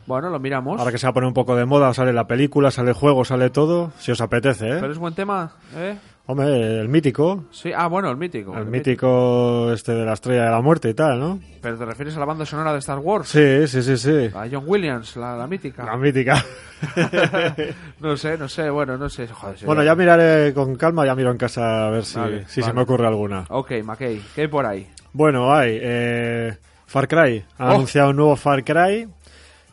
[0.06, 0.78] Bueno, lo miramos.
[0.80, 2.94] ahora que se va a poner un poco de moda, sale la película, sale el
[2.94, 4.76] juego, sale todo, si os apetece, ¿eh?
[4.80, 5.96] Pero es buen tema, ¿eh?
[6.26, 8.56] Hombre, el mítico, Sí, ah, bueno, el mítico.
[8.56, 11.40] el mítico este de la estrella de la muerte y tal, ¿no?
[11.60, 13.28] Pero te refieres a la banda sonora de Star Wars.
[13.28, 14.30] Sí, sí, sí, sí.
[14.32, 15.84] A John Williams, la, la mítica.
[15.84, 16.40] La mítica.
[18.00, 19.26] no sé, no sé, bueno, no sé.
[19.26, 22.62] Joder, Bueno, ya miraré con calma, ya miro en casa a ver si, Vale, si
[22.62, 23.44] se me ocurre alguna.
[23.48, 24.88] Ok, McKay, ¿qué hay por ahí?
[25.12, 26.56] Bueno, hay eh,
[26.86, 27.44] Far Cry.
[27.58, 27.74] Han Oh.
[27.74, 29.08] anunciado un nuevo Far Cry.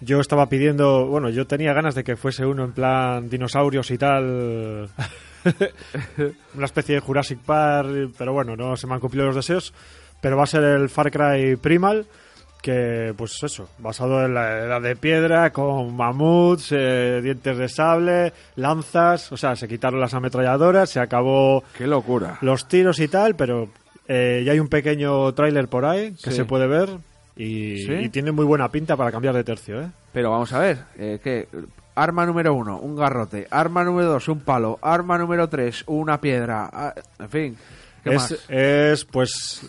[0.02, 3.98] Yo estaba pidiendo, bueno, yo tenía ganas de que fuese uno en plan dinosaurios y
[4.00, 4.89] tal.
[6.56, 9.74] Una especie de Jurassic Park, pero bueno, no se me han cumplido los deseos.
[10.22, 12.06] Pero va a ser el Far Cry Primal,
[12.62, 18.34] que pues eso, basado en la edad de piedra, con mamuts, eh, dientes de sable,
[18.56, 22.40] lanzas, o sea, se quitaron las ametralladoras, se acabó Qué locura.
[22.42, 23.70] los tiros y tal, pero
[24.08, 26.38] eh, ya hay un pequeño tráiler por ahí que Sí.
[26.38, 26.90] se puede ver
[27.36, 27.94] y, ¿Sí?
[27.94, 29.88] y tiene muy buena pinta para cambiar de tercio, ¿eh?
[30.12, 31.48] Pero vamos a ver, eh, ¿qué?
[31.98, 33.48] Arma número uno, un garrote.
[33.50, 34.78] Arma número dos, un palo.
[34.84, 36.70] Arma número tres, una piedra.
[36.72, 37.58] Ah, en fin,
[38.04, 38.39] ¿qué Es, más?
[38.50, 39.62] es, pues,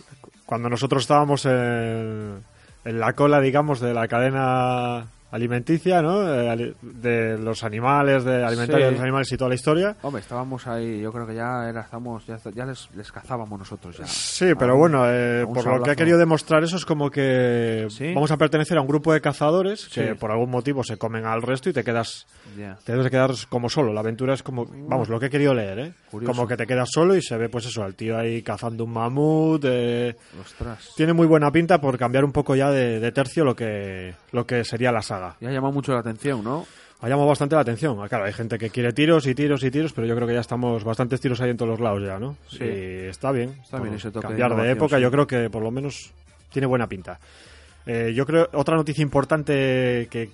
[0.44, 2.44] cuando nosotros estábamos en,
[2.84, 6.22] en la cola, digamos, de la cadena alimenticia, ¿no?
[6.32, 8.90] Eh, De los animales, de alimentaria Sí.
[8.90, 9.96] de los animales y toda la historia.
[10.02, 13.98] Hombre, estábamos ahí, yo creo que ya era, estamos, ya, ya les, les cazábamos nosotros
[13.98, 14.06] ya.
[14.06, 15.90] Sí, pero bueno, eh, a por lo que sablazo.
[15.90, 18.12] ha querido demostrar eso es como que ¿Sí?
[18.14, 20.14] vamos a pertenecer a un grupo de cazadores que Sí.
[20.14, 22.26] por algún motivo se comen al resto y te quedas
[22.56, 22.78] Ya.
[22.84, 23.92] te debes de quedar como solo.
[23.92, 25.92] La aventura es como, vamos, lo que he querido leer, ¿eh?
[26.10, 26.32] Curioso.
[26.34, 28.92] Como que te quedas solo y se ve, pues eso, al tío ahí cazando un
[28.92, 29.62] mamut.
[29.66, 30.90] eh, Ostras.
[30.96, 34.46] Tiene muy buena pinta por cambiar un poco ya de, de tercio lo que, lo
[34.46, 35.17] que sería la saga.
[35.40, 36.66] Ya llama mucho la atención, ¿no?
[37.00, 37.96] Ha llamado bastante la atención.
[38.02, 40.34] Ah, Claro, hay gente que quiere tiros y tiros y tiros, pero yo creo que
[40.34, 42.36] ya estamos bastantes tiros ahí en todos los lados ya, ¿no?
[42.48, 42.64] Sí.
[42.64, 43.54] Y está bien.
[43.62, 45.02] Está bien ese toque de Cambiar de, innovación, época, sí.
[45.02, 46.10] yo creo que por lo menos
[46.52, 47.20] tiene buena pinta.
[47.86, 50.30] Eh, yo creo, otra noticia importante que,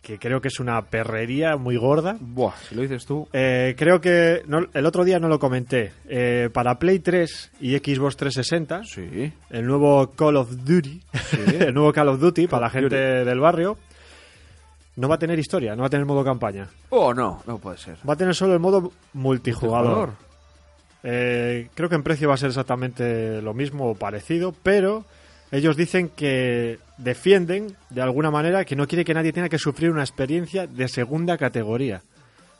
[0.00, 2.16] que creo que es una perrería muy gorda.
[2.20, 3.26] Buah, si lo dices tú.
[3.32, 5.92] Eh, creo que no- el otro día no lo comenté.
[6.08, 9.32] Eh, para Play 3 y Xbox 360, Sí.
[9.50, 11.00] el nuevo Call of Duty,
[11.60, 13.76] el nuevo Call of Duty para la gente del barrio,
[14.96, 16.68] no va a tener historia, no va a tener modo campaña.
[16.90, 17.96] Oh, no, no puede ser.
[18.08, 20.10] Va a tener solo el modo multijugador.
[21.02, 25.04] Eh, creo que en precio va a ser exactamente lo mismo o parecido, pero
[25.52, 29.90] ellos dicen que defienden de alguna manera que no quiere que nadie tenga que sufrir
[29.90, 32.02] una experiencia de segunda categoría.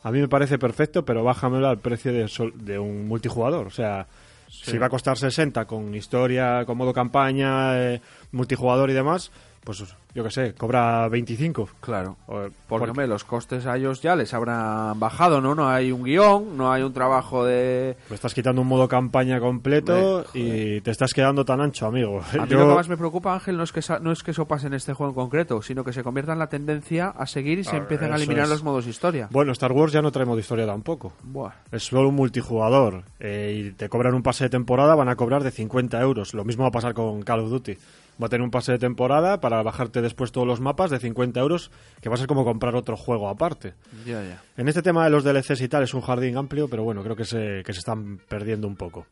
[0.04, 3.66] A mí me parece perfecto, pero bájamelo al precio de, sol- de un multijugador.
[3.66, 4.06] O sea,
[4.48, 9.32] si va a costar 60 con historia, con modo campaña, eh, multijugador y demás,
[9.66, 11.68] pues yo qué sé, cobra 25.
[11.80, 12.16] Claro.
[12.28, 15.54] O- Porque, porque- hombre, los costes a ellos ya les habrán bajado, ¿no?
[15.56, 17.96] No hay un guion, no hay un trabajo de...
[18.08, 22.20] Me estás quitando un modo campaña completo y te estás quedando tan ancho, amigo.
[22.38, 24.30] A mí Yo- lo que más me preocupa, Ángel, no es que no es que
[24.30, 27.26] eso pase en este juego en concreto, sino que se convierta en la tendencia a
[27.26, 28.50] seguir y se Ah, empiecen a eso eliminar es.
[28.50, 29.28] los modos historia.
[29.32, 31.12] Bueno, Star Wars ya no trae modo historia tampoco.
[31.24, 31.50] Buah.
[31.72, 33.02] Es solo un multijugador.
[33.18, 36.32] eh, y te cobran un pase de temporada, van a cobrar de 50 euros.
[36.34, 37.76] Lo mismo va a pasar con Call of Duty.
[38.20, 41.38] Va a tener un pase de temporada para bajarte después todos los mapas de 50
[41.38, 43.74] euros, que va a ser como comprar otro juego aparte.
[44.06, 44.42] Ya, ya.
[44.56, 47.16] En este tema de los DLCs y tal es un jardín amplio, pero bueno, creo
[47.16, 49.06] que se, que se están perdiendo un poco.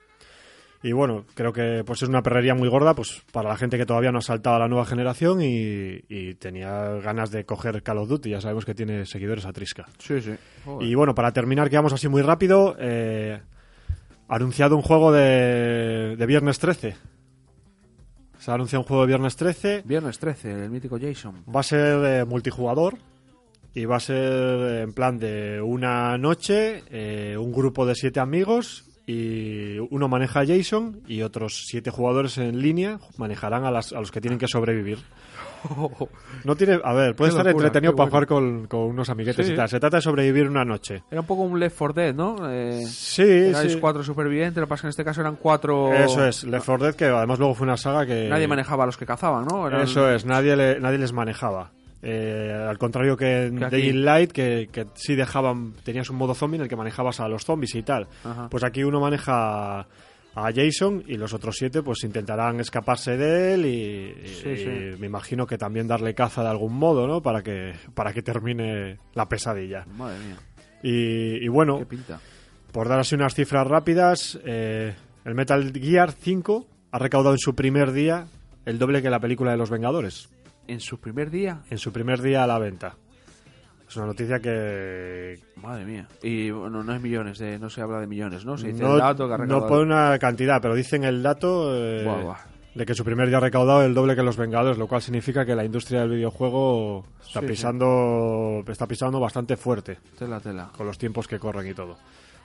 [0.82, 3.86] Y bueno, creo que pues es una perrería muy gorda pues para la gente que
[3.86, 6.70] todavía no ha saltado a la nueva generación y, y tenía
[7.02, 8.28] ganas de coger Call of Duty.
[8.28, 9.86] Ya sabemos que tiene seguidores a trisca.
[9.98, 10.34] Sí, sí.
[10.66, 10.86] Joder.
[10.86, 13.40] Y bueno, para terminar, que vamos así muy rápido, eh,
[14.28, 16.96] anunciado un juego de, de Viernes 13.
[18.44, 19.82] Se ha anunciado un juego de Viernes 13.
[19.86, 21.44] Viernes 13, el mítico Jason.
[21.54, 22.98] Va a ser eh, multijugador
[23.74, 28.84] y va a ser en plan de una noche, eh, un grupo de siete amigos
[29.06, 34.00] y uno maneja a Jason y otros siete jugadores en línea manejarán a, las- a
[34.00, 34.98] los que tienen que sobrevivir.
[36.44, 38.26] No tiene, a ver, puede estar locura, entretenido para bueno.
[38.26, 39.52] jugar con, con unos amiguetes Sí.
[39.52, 39.68] y tal.
[39.68, 41.02] Se trata de sobrevivir una noche.
[41.10, 42.36] Era un poco un Left 4 Dead, ¿no?
[42.50, 43.78] Eh, Sí, erais sí.
[43.80, 45.92] cuatro supervivientes, lo que pasa que en este caso eran cuatro...
[45.94, 48.28] Eso es, Left 4 Dead, que además luego fue una saga que...
[48.28, 49.66] Nadie manejaba a los que cazaban, ¿no?
[49.66, 51.70] Eran- Eso es, nadie, le- nadie les manejaba.
[52.06, 53.58] Eh, al contrario que en.
[53.70, 57.28] Dying Light, que, que sí dejaban, tenías un modo zombie en el que manejabas a
[57.28, 58.06] los zombies y tal.
[58.22, 58.48] Ajá.
[58.50, 59.86] Pues aquí uno maneja
[60.36, 64.56] a Jason y los otros siete pues intentarán escaparse de él y, y- Sí, y
[64.56, 64.98] sí.
[64.98, 67.22] me imagino que también darle caza de algún modo, ¿no?
[67.22, 69.86] Para que, para que termine la pesadilla.
[69.96, 70.36] Madre mía,
[70.82, 72.20] Y, y bueno, qué pinta.
[72.72, 77.54] por dar así unas cifras rápidas, eh, El Metal Gear 5 ha recaudado en su
[77.54, 78.26] primer día
[78.66, 80.28] el doble que la película de los Vengadores.
[80.66, 81.60] En su primer día.
[81.70, 82.96] En su primer día a la venta.
[83.94, 86.08] Es una noticia que Madre mía.
[86.20, 88.58] Y bueno, no es millones, de, no se habla de millones, ¿no?
[88.58, 91.72] Se dice no, el dato que ha no pone una cantidad, pero dicen el dato
[91.76, 92.36] eh, Buah, buah.
[92.74, 95.46] de que su primer día ha recaudado el doble que los Vengadores, lo cual significa
[95.46, 97.52] que la industria del videojuego está Sí, sí.
[97.52, 100.70] pisando está pisando bastante fuerte Tela, tela.
[100.76, 101.96] con los tiempos que corren y todo.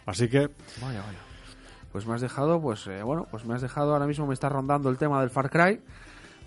[0.06, 0.42] Así que
[0.82, 1.18] Vaya, vaya.
[1.92, 4.50] Pues me has dejado, pues eh, bueno, pues me has dejado ahora mismo me está
[4.50, 5.82] rondando el tema del Far Cry.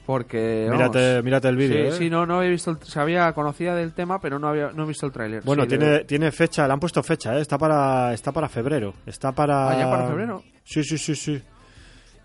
[0.07, 0.67] Porque.
[0.69, 1.99] vamos, Mírate- mírate el vídeo, Sí, ¿eh?
[1.99, 2.71] sí, no, no he visto.
[2.73, 5.43] el- sabía, conocía del tema, pero no había no he visto el tráiler.
[5.45, 7.41] bueno, Sí, tiene le- tiene fecha, le han puesto fecha, ¿eh?
[7.41, 10.43] está para está para febrero, está para ¿Ah, ya para febrero?
[10.65, 11.43] Sí, sí, sí, sí.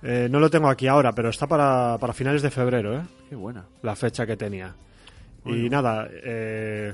[0.03, 3.01] Eh, no lo tengo aquí ahora, pero está para, para finales de febrero, ¿eh?
[3.29, 3.65] Qué buena.
[3.81, 4.73] La fecha que tenía.
[5.45, 6.93] Y nada, eh,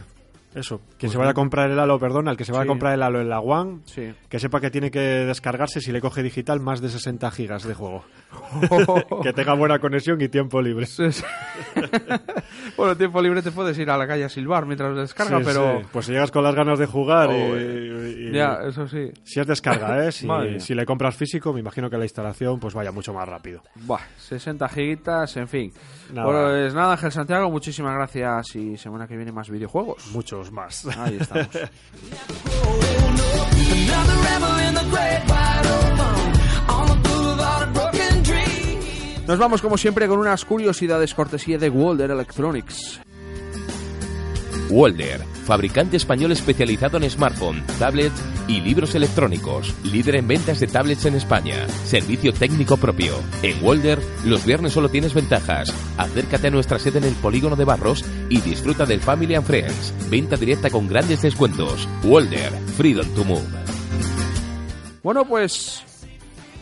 [0.56, 0.78] eso.
[0.80, 2.68] Quien Pues se vaya a comprar el Halo, perdona, el que se vaya Sí.
[2.68, 4.14] a comprar el Halo en la One, Sí.
[4.30, 7.74] que sepa que tiene que descargarse si le coge digital más de 60 gigas de
[7.74, 8.04] juego.
[9.24, 10.86] que tenga buena conexión y tiempo libre.
[10.86, 11.04] Sí,
[12.78, 15.82] bueno, tiempo libre te puedes ir a la calle a silbar mientras descarga, pero.
[15.92, 18.18] Pues si llegas con las ganas de jugar y- Joder.
[18.18, 19.12] y, y- Ya, eso sí.
[19.24, 20.12] Si es descarga, ¿eh?
[20.24, 20.28] Si,
[20.60, 23.62] si le compras físico, me imagino que la instalación pues vaya mucho más rápido.
[23.76, 25.72] Buah, 60 gigitas, en fin.
[26.12, 26.26] Nada.
[26.28, 30.08] Bueno, pues nada, Ángel Santiago, muchísimas gracias y semana que viene más videojuegos.
[30.14, 30.86] Muchos más.
[30.98, 31.48] Ahí estamos.
[39.28, 43.00] Nos vamos como siempre con unas curiosidades cortesía de Walder Electronics.
[44.74, 48.12] Walder, fabricante español especializado en smartphone, tablet
[48.48, 53.14] y libros electrónicos, líder en ventas de tablets en España, servicio técnico propio.
[53.44, 55.72] En Walder, los viernes solo tienes ventajas.
[55.98, 59.94] Acércate a nuestra sede en el polígono de Barros y disfruta del Family and Friends.
[60.10, 61.88] Venta directa con grandes descuentos.
[62.04, 63.46] Walder, Freedom to Move.
[65.04, 65.84] Bueno, pues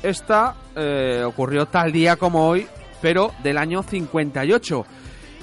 [0.03, 2.67] esta eh, ocurrió tal día como hoy,
[3.01, 4.85] pero del año 58.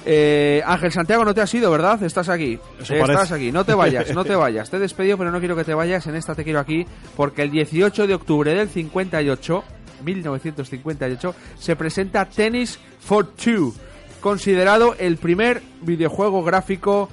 [0.05, 2.01] Eh, Ángel Santiago, no te has ido, ¿verdad?
[2.03, 2.57] Estás aquí.
[2.79, 3.33] Eso Estás parece.
[3.35, 3.51] aquí.
[3.51, 4.69] No te vayas, no te vayas.
[4.69, 6.07] Te he despedido, pero no quiero que te vayas.
[6.07, 6.85] En esta te quiero aquí,
[7.15, 9.63] porque el 18 de octubre del 58,
[10.03, 13.73] 1958, se presenta Tennis for Two,
[14.21, 17.09] considerado el primer videojuego gráfico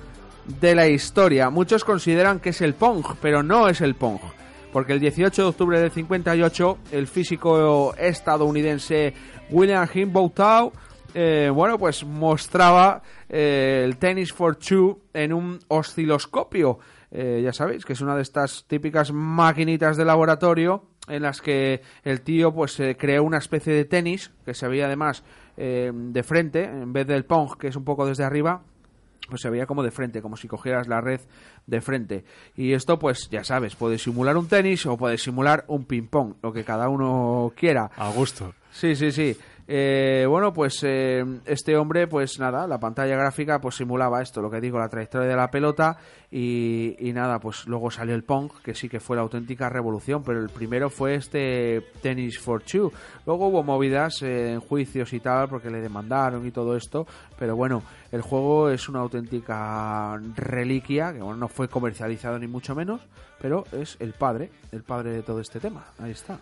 [0.61, 1.51] de la historia.
[1.51, 4.21] Muchos consideran que es el Pong, pero no es el Pong.
[4.73, 9.15] Porque el 18 de octubre del 58, el físico estadounidense
[9.51, 10.73] William Himboutau,
[11.19, 16.79] eh, bueno, pues mostraba eh, el Tennis for Two en un osciloscopio.
[17.11, 21.81] Eh, ya sabéis que es una de estas típicas maquinitas de laboratorio en las que
[22.05, 25.25] el tío pues eh, creó una especie de tenis que se veía además
[25.57, 28.61] de frente en vez del Pong que es un poco desde arriba
[29.27, 31.21] pues se veía como de frente, como si cogieras la red
[31.67, 32.25] de frente.
[32.55, 36.53] Y esto, pues ya sabes, puede simular un tenis o puede simular un ping-pong, lo
[36.53, 37.91] que cada uno quiera.
[37.97, 38.55] A gusto.
[38.77, 39.35] Sí, sí, sí.
[39.67, 44.51] Eh, bueno, pues eh, este hombre, pues nada, la pantalla gráfica pues simulaba esto, lo
[44.51, 45.97] que digo, la trayectoria de la pelota
[46.31, 50.41] y, nada, pues luego salió el Pong, que sí que fue la auténtica revolución, pero
[50.41, 52.93] el primero fue este Tennis for Two.
[53.25, 57.07] Luego hubo movidas eh, en juicios y tal, porque le demandaron y todo esto,
[57.39, 62.75] pero bueno, el juego es una auténtica reliquia, que bueno, no fue comercializado ni mucho
[62.75, 63.01] menos,
[63.41, 65.87] pero es el padre, el padre de todo este tema.
[65.99, 66.39] Ahí está.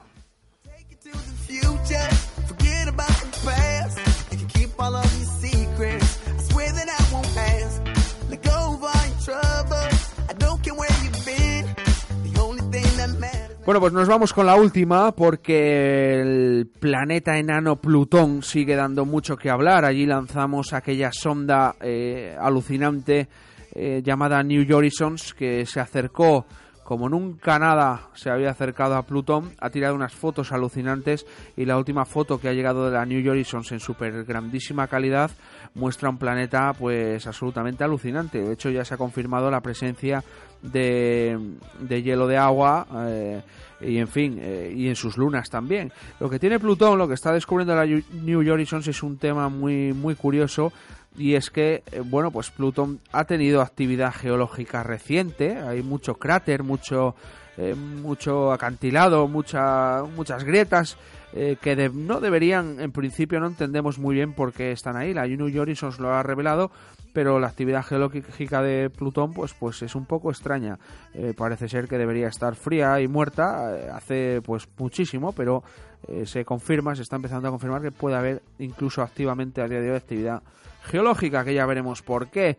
[13.65, 19.39] Bueno, pues nos vamos con la última porque el planeta enano Plutón sigue dando mucho
[19.39, 19.87] que hablar.
[19.87, 23.27] Allí lanzamos aquella sonda eh, alucinante
[23.75, 26.45] eh, llamada New Horizons que se acercó
[26.85, 31.27] como nunca nada se había acercado a Plutón, ha tirado unas fotos alucinantes
[31.57, 35.31] y la última foto que ha llegado de la New Horizons en super grandísima calidad
[35.75, 38.43] muestra un planeta pues absolutamente alucinante.
[38.43, 40.23] De hecho ya se ha confirmado la presencia
[40.63, 41.39] de,
[41.81, 43.43] de hielo de agua eh,
[43.81, 45.93] y en fin, eh, y en sus lunas también.
[46.21, 49.93] Lo que tiene Plutón, lo que está descubriendo la New Horizons es un tema muy,
[49.93, 50.73] muy curioso
[51.17, 56.63] y es que, eh, bueno, pues Plutón ha tenido actividad geológica reciente, hay mucho cráter,
[56.63, 57.15] mucho,
[57.57, 60.97] eh, mucho acantilado, mucha, muchas grietas
[61.37, 65.13] eh, que de- no deberían, en principio no entendemos muy bien por qué están ahí.
[65.13, 66.71] La New Horizons lo ha revelado,
[67.15, 70.79] pero la actividad geológica de Plutón pues, pues es un poco extraña.
[71.15, 75.63] Eh, parece ser que debería estar fría y muerta eh, hace pues muchísimo, pero
[76.09, 79.81] eh, se confirma, se está empezando a confirmar que puede haber incluso activamente a día
[79.81, 80.43] de hoy actividad
[80.83, 82.59] geológica, que ya veremos por qué.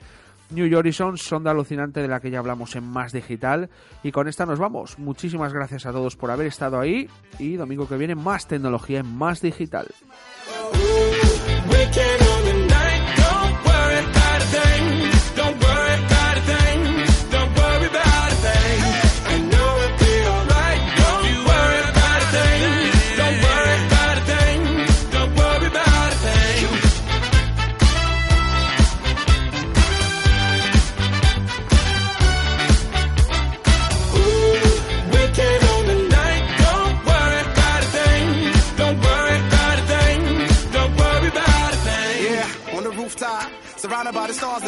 [0.51, 3.69] New Horizons, sonda alucinante de la que ya hablamos en Más Digital.
[4.03, 4.97] Y con esta nos vamos.
[4.99, 7.09] Muchísimas gracias a todos por haber estado ahí.
[7.39, 9.87] Y domingo que viene más tecnología en Más Digital.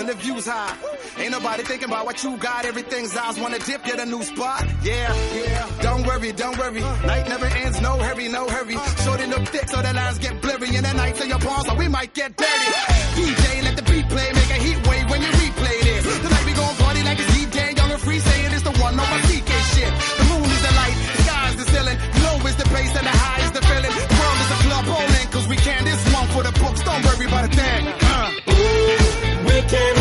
[0.07, 0.73] the views high.
[1.19, 2.65] Ain't nobody thinking about what you got.
[2.65, 4.65] Everything's eyes wanna dip, get a new spot.
[4.81, 5.67] Yeah, yeah.
[5.81, 6.79] Don't worry, don't worry.
[6.79, 8.77] Night never ends, no hurry, no hurry.
[9.03, 10.75] Shorty the thick, so the lines get blurry.
[10.77, 12.71] And the nights in your palms, so we might get dirty.
[13.19, 16.05] DJ, let the beat play, make a heat wave when you replay this.
[16.31, 19.09] night we gon' party like it's D-Day, young and free, saying it's the one on
[19.11, 19.91] my CK shit.
[20.19, 23.15] The moon is the light, the sky's the ceiling, low is the bass, and the
[23.23, 23.91] high is the feeling.
[23.91, 25.83] World is a club, rolling, cause we can.
[25.83, 27.83] This one for the books, don't worry about a thing.
[27.91, 28.31] Uh.
[28.55, 29.96] Ooh, we can